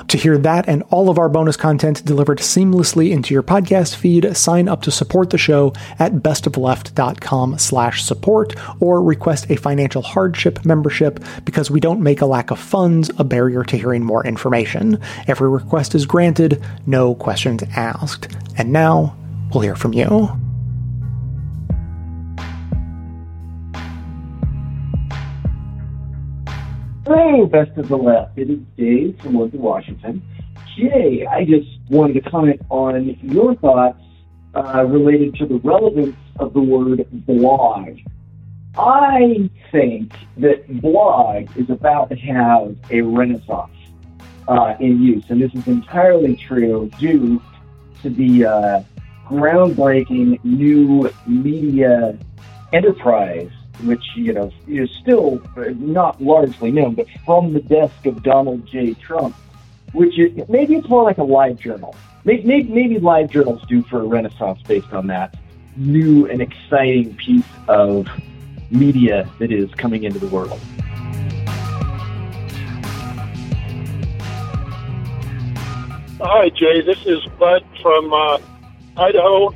[0.08, 4.36] To hear that and all of our bonus content delivered seamlessly into your podcast feed,
[4.36, 10.66] sign up to support the show at bestofleft.com slash support or request a financial hardship
[10.66, 15.00] membership because we don't make a lack of funds a barrier to hearing more information.
[15.28, 18.28] Every request is granted, no questions asked.
[18.58, 19.16] And now,
[19.54, 20.30] we'll hear from you.
[27.06, 28.38] Hello, best of the left.
[28.38, 30.22] It is Dave from Olympia, Washington.
[30.78, 34.00] Jay, I just wanted to comment on your thoughts
[34.56, 37.98] uh, related to the relevance of the word blog.
[38.78, 43.72] I think that blog is about to have a renaissance
[44.48, 47.42] uh, in use, and this is entirely true due
[48.02, 48.84] to the uh,
[49.28, 52.18] groundbreaking new media
[52.72, 53.52] enterprise,
[53.84, 55.42] which you know is still
[55.76, 58.94] not largely known, but from the desk of Donald J.
[58.94, 59.36] Trump,
[59.94, 61.96] which is, maybe it's more like a live journal.
[62.26, 65.36] Maybe, maybe, maybe live journals do for a renaissance based on that
[65.78, 68.08] new and exciting piece of
[68.72, 70.60] media that is coming into the world.
[76.22, 76.82] Hi, Jay.
[76.82, 78.40] This is Bud from uh,
[78.98, 79.50] Idaho.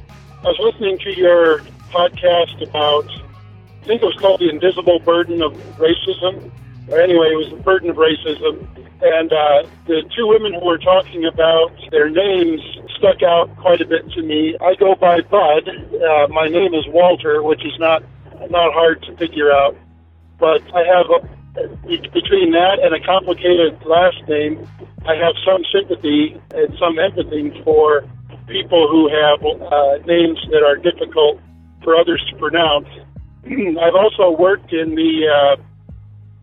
[0.43, 1.59] I was listening to your
[1.91, 6.51] podcast about, I think it was called The Invisible Burden of Racism.
[6.89, 8.67] Or anyway, it was the burden of racism.
[9.01, 12.61] And uh, the two women who were talking about their names
[12.97, 14.55] stuck out quite a bit to me.
[14.61, 15.67] I go by Bud.
[15.67, 18.03] Uh, my name is Walter, which is not
[18.51, 19.75] not hard to figure out.
[20.39, 21.19] But I have a,
[21.87, 24.67] between that and a complicated last name,
[25.05, 28.03] I have some sympathy and some empathy for
[28.47, 31.39] people who have uh, names that are difficult
[31.83, 32.87] for others to pronounce.
[33.45, 35.55] I've also worked in the uh,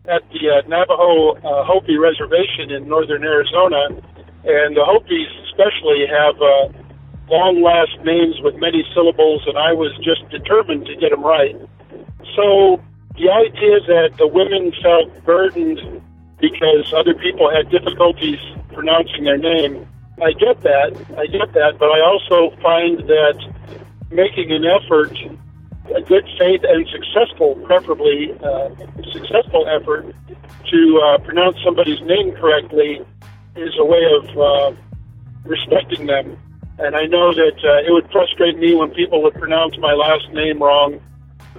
[0.09, 3.89] at the uh, Navajo uh, Hopi Reservation in northern Arizona,
[4.45, 6.73] and the Hopis especially have uh,
[7.29, 11.55] long last names with many syllables, and I was just determined to get them right.
[12.35, 12.81] So
[13.15, 15.79] the idea that the women felt burdened
[16.39, 18.39] because other people had difficulties
[18.73, 19.87] pronouncing their name,
[20.21, 20.93] I get that.
[21.17, 23.37] I get that, but I also find that
[24.11, 25.17] making an effort,
[25.95, 28.69] a good faith and successful, preferably uh,
[29.11, 30.13] successful effort
[30.69, 33.01] to uh, pronounce somebody's name correctly
[33.55, 34.71] is a way of uh,
[35.43, 36.37] respecting them.
[36.79, 40.31] And I know that uh, it would frustrate me when people would pronounce my last
[40.33, 40.99] name wrong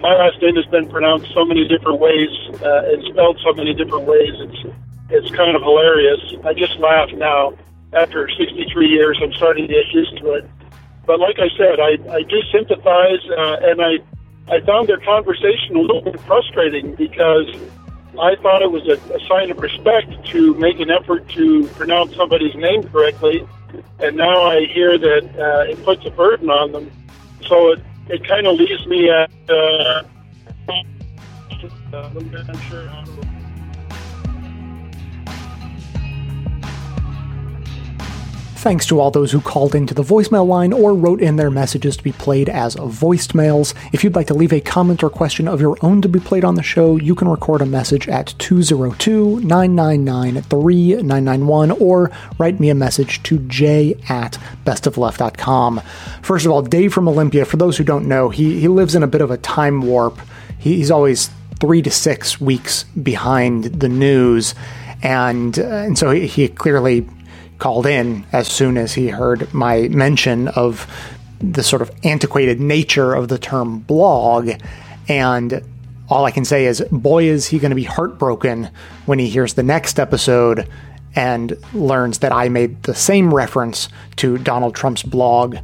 [0.00, 2.30] my last name has been pronounced so many different ways
[2.62, 4.32] uh, and spelled so many different ways.
[4.38, 4.74] It's
[5.10, 6.20] it's kind of hilarious.
[6.44, 7.52] I just laugh now.
[7.92, 10.48] After 63 years, I'm starting to get used to it.
[11.04, 13.98] But like I said, I, I do sympathize, uh, and I
[14.48, 17.48] I found their conversation a little bit frustrating because
[18.18, 22.16] I thought it was a, a sign of respect to make an effort to pronounce
[22.16, 23.46] somebody's name correctly,
[24.00, 26.90] and now I hear that uh, it puts a burden on them.
[27.46, 29.30] So it, it kind of leaves me at.
[29.48, 30.02] Uh,
[38.62, 41.96] Thanks to all those who called into the voicemail line or wrote in their messages
[41.96, 43.74] to be played as voiced mails.
[43.92, 46.44] If you'd like to leave a comment or question of your own to be played
[46.44, 52.70] on the show, you can record a message at 202 999 3991 or write me
[52.70, 55.80] a message to j at bestofleft.com.
[56.22, 59.02] First of all, Dave from Olympia, for those who don't know, he, he lives in
[59.02, 60.20] a bit of a time warp.
[60.56, 64.54] He, he's always three to six weeks behind the news.
[65.02, 67.08] And, uh, and so he, he clearly
[67.62, 70.84] called in as soon as he heard my mention of
[71.38, 74.50] the sort of antiquated nature of the term blog.
[75.08, 75.62] And
[76.08, 78.68] all I can say is, boy, is he going to be heartbroken
[79.06, 80.68] when he hears the next episode
[81.14, 85.56] and learns that I made the same reference to Donald Trump's blog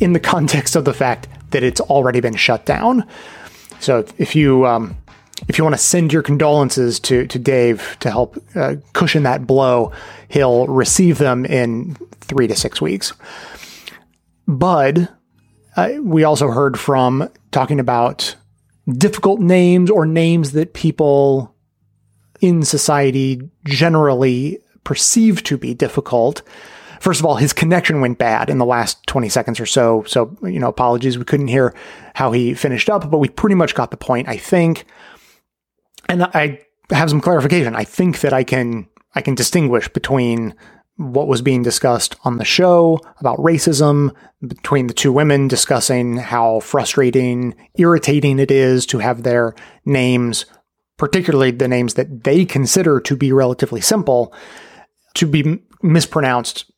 [0.00, 3.06] in the context of the fact that it's already been shut down.
[3.78, 4.96] So if you um,
[5.48, 9.46] if you want to send your condolences to to Dave to help uh, cushion that
[9.46, 9.92] blow,
[10.28, 13.12] he'll receive them in three to six weeks.
[14.46, 15.08] Bud,
[15.76, 18.36] uh, we also heard from talking about
[18.88, 21.54] difficult names or names that people
[22.40, 26.42] in society generally perceive to be difficult.
[27.00, 30.04] First of all, his connection went bad in the last 20 seconds or so.
[30.06, 31.18] So, you know, apologies.
[31.18, 31.74] We couldn't hear
[32.14, 34.84] how he finished up, but we pretty much got the point, I think.
[36.12, 36.60] And I
[36.90, 37.74] have some clarification.
[37.74, 40.54] I think that I can, I can distinguish between
[40.96, 44.14] what was being discussed on the show about racism
[44.46, 49.54] between the two women discussing how frustrating, irritating it is to have their
[49.86, 50.44] names,
[50.98, 54.34] particularly the names that they consider to be relatively simple,
[55.14, 56.70] to be mispronounced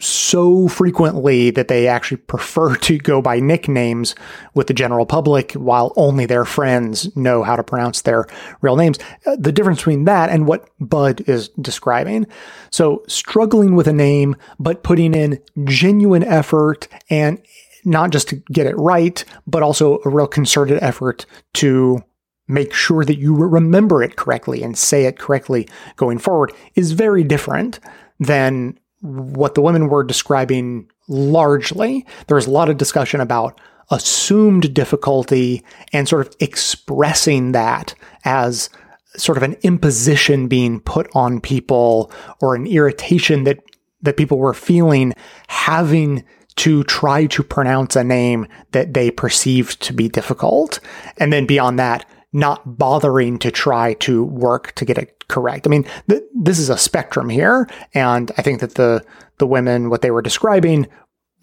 [0.00, 4.14] so frequently that they actually prefer to go by nicknames
[4.54, 8.26] with the general public while only their friends know how to pronounce their
[8.60, 8.98] real names.
[9.26, 12.26] Uh, the difference between that and what Bud is describing.
[12.70, 17.42] So struggling with a name, but putting in genuine effort and
[17.84, 22.04] not just to get it right, but also a real concerted effort to
[22.46, 27.22] make sure that you remember it correctly and say it correctly going forward is very
[27.22, 27.80] different
[28.18, 32.06] than what the women were describing largely.
[32.26, 37.94] There was a lot of discussion about assumed difficulty and sort of expressing that
[38.24, 38.68] as
[39.16, 43.58] sort of an imposition being put on people or an irritation that
[44.02, 45.12] that people were feeling
[45.48, 46.24] having
[46.54, 50.78] to try to pronounce a name that they perceived to be difficult
[51.16, 55.66] and then beyond that not bothering to try to work to get it correct.
[55.66, 59.04] I mean, th- this is a spectrum here, and I think that the
[59.38, 60.86] the women what they were describing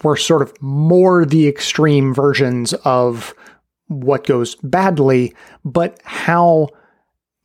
[0.03, 3.33] were sort of more the extreme versions of
[3.87, 5.33] what goes badly,
[5.63, 6.67] but how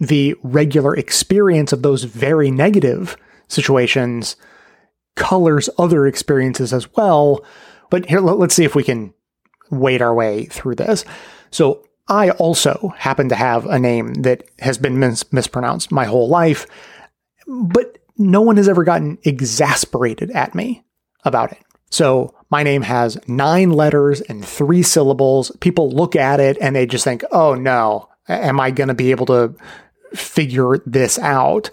[0.00, 3.16] the regular experience of those very negative
[3.48, 4.36] situations
[5.14, 7.44] colors other experiences as well.
[7.90, 9.12] But here, let's see if we can
[9.70, 11.04] wade our way through this.
[11.50, 16.28] So I also happen to have a name that has been mis- mispronounced my whole
[16.28, 16.66] life,
[17.46, 20.84] but no one has ever gotten exasperated at me
[21.24, 21.58] about it.
[21.90, 25.52] So my name has nine letters and three syllables.
[25.60, 29.12] People look at it and they just think, oh no, am I going to be
[29.12, 29.54] able to
[30.12, 31.70] figure this out?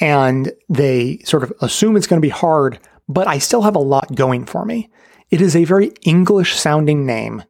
[0.00, 3.80] And they sort of assume it's going to be hard, but I still have a
[3.80, 4.90] lot going for me.
[5.30, 7.42] It is a very English sounding name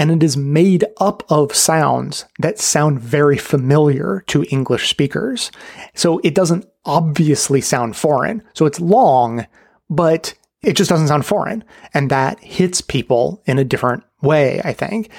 [0.00, 5.52] and it is made up of sounds that sound very familiar to English speakers.
[5.92, 8.42] So it doesn't obviously sound foreign.
[8.54, 9.46] So it's long,
[9.90, 10.32] but
[10.62, 11.64] it just doesn't sound foreign.
[11.92, 15.10] And that hits people in a different way, I think.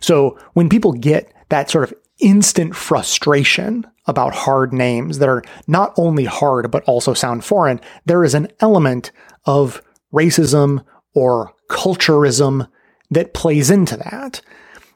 [0.00, 5.92] So when people get that sort of instant frustration about hard names that are not
[5.98, 9.12] only hard, but also sound foreign, there is an element
[9.44, 9.82] of
[10.14, 10.82] racism
[11.12, 12.66] or culturism
[13.10, 14.40] that plays into that.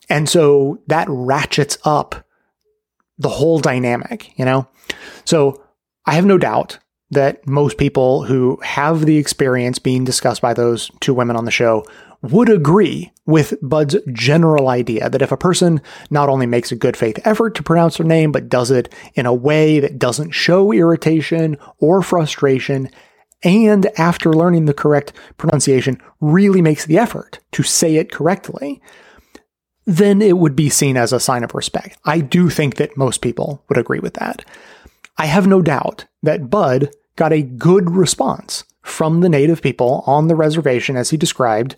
[0.09, 2.27] And so that ratchets up
[3.19, 4.69] the whole dynamic, you know?
[5.25, 5.63] So
[6.07, 6.79] I have no doubt
[7.11, 11.51] that most people who have the experience being discussed by those two women on the
[11.51, 11.85] show
[12.23, 16.97] would agree with Bud's general idea that if a person not only makes a good
[16.97, 20.73] faith effort to pronounce their name, but does it in a way that doesn't show
[20.73, 22.91] irritation or frustration,
[23.45, 28.81] and after learning the correct pronunciation, really makes the effort to say it correctly,
[29.87, 31.99] then it would be seen as a sign of respect.
[32.05, 34.45] I do think that most people would agree with that.
[35.19, 40.29] I have no doubt that Bud got a good response from the native people on
[40.29, 41.77] the reservation as he described.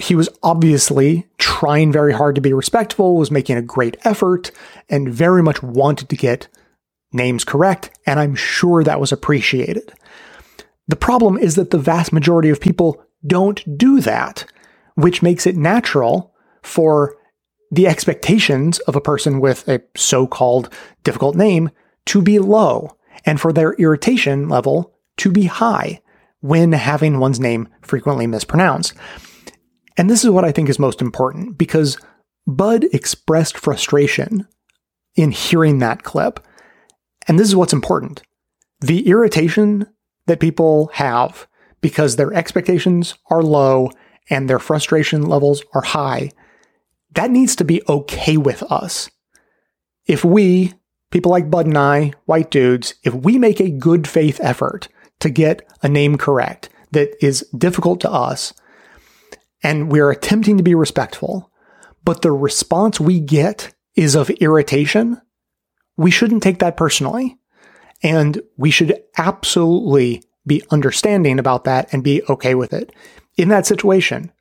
[0.00, 4.50] He was obviously trying very hard to be respectful, was making a great effort,
[4.88, 6.48] and very much wanted to get
[7.12, 9.92] names correct, and I'm sure that was appreciated.
[10.88, 14.44] The problem is that the vast majority of people don't do that,
[14.94, 17.16] which makes it natural for
[17.70, 20.72] the expectations of a person with a so called
[21.04, 21.70] difficult name
[22.06, 26.00] to be low and for their irritation level to be high
[26.40, 28.92] when having one's name frequently mispronounced.
[29.96, 31.96] And this is what I think is most important because
[32.46, 34.46] Bud expressed frustration
[35.14, 36.40] in hearing that clip.
[37.28, 38.22] And this is what's important.
[38.80, 39.86] The irritation
[40.26, 41.46] that people have
[41.80, 43.90] because their expectations are low
[44.30, 46.30] and their frustration levels are high,
[47.14, 49.10] that needs to be okay with us.
[50.06, 50.72] If we,
[51.10, 54.88] people like Bud and I, white dudes, if we make a good faith effort
[55.20, 58.54] to get a name correct that is difficult to us,
[59.62, 61.50] and we're attempting to be respectful,
[62.04, 65.20] but the response we get is of irritation,
[65.96, 67.38] we shouldn't take that personally.
[68.02, 72.92] And we should absolutely be understanding about that and be okay with it.
[73.36, 74.32] In that situation,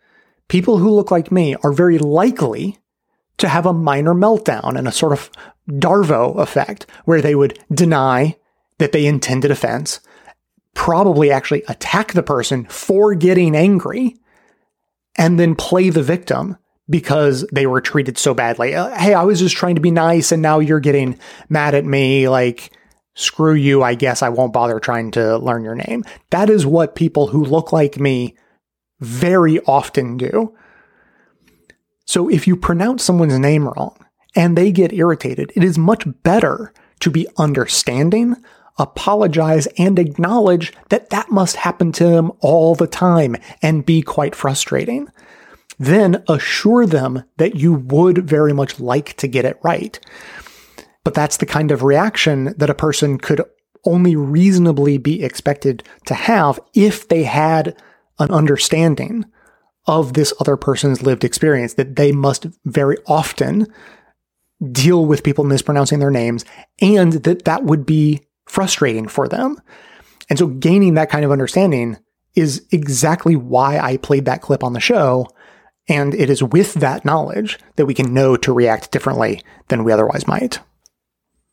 [0.48, 2.80] people who look like me are very likely
[3.38, 5.32] to have a minor meltdown and a sort of
[5.70, 8.38] Darvo effect where they would deny
[8.80, 10.00] that they intended offense,
[10.74, 14.16] probably actually attack the person for getting angry,
[15.18, 16.58] and then play the victim
[16.90, 18.74] because they were treated so badly.
[18.76, 21.86] Uh, hey, I was just trying to be nice and now you're getting mad at
[21.86, 22.28] me.
[22.28, 22.72] Like,
[23.14, 23.84] screw you.
[23.84, 26.04] I guess I won't bother trying to learn your name.
[26.30, 28.36] That is what people who look like me
[29.00, 30.56] very often do.
[32.06, 33.98] So if you pronounce someone's name wrong
[34.36, 38.36] and they get irritated, it is much better to be understanding,
[38.78, 44.36] apologize, and acknowledge that that must happen to them all the time and be quite
[44.36, 45.08] frustrating.
[45.80, 50.00] Then assure them that you would very much like to get it right.
[51.04, 53.42] But that's the kind of reaction that a person could
[53.86, 57.76] only reasonably be expected to have if they had
[58.20, 59.26] an understanding
[59.88, 63.66] of this other person's lived experience, that they must very often
[64.72, 66.46] deal with people mispronouncing their names
[66.80, 69.60] and that that would be frustrating for them.
[70.30, 71.98] And so gaining that kind of understanding
[72.36, 75.28] is exactly why I played that clip on the show.
[75.90, 79.92] And it is with that knowledge that we can know to react differently than we
[79.92, 80.60] otherwise might.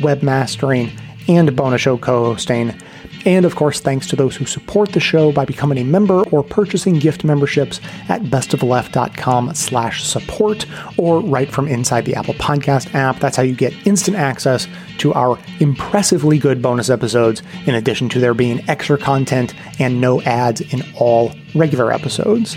[0.00, 0.90] webmastering,
[1.28, 2.74] and bonus show co-hosting.
[3.24, 6.42] And of course, thanks to those who support the show by becoming a member or
[6.42, 13.18] purchasing gift memberships at bestoftheleft.com slash support or right from inside the Apple Podcast app.
[13.18, 14.68] That's how you get instant access
[14.98, 20.22] to our impressively good bonus episodes, in addition to there being extra content and no
[20.22, 22.56] ads in all regular episodes.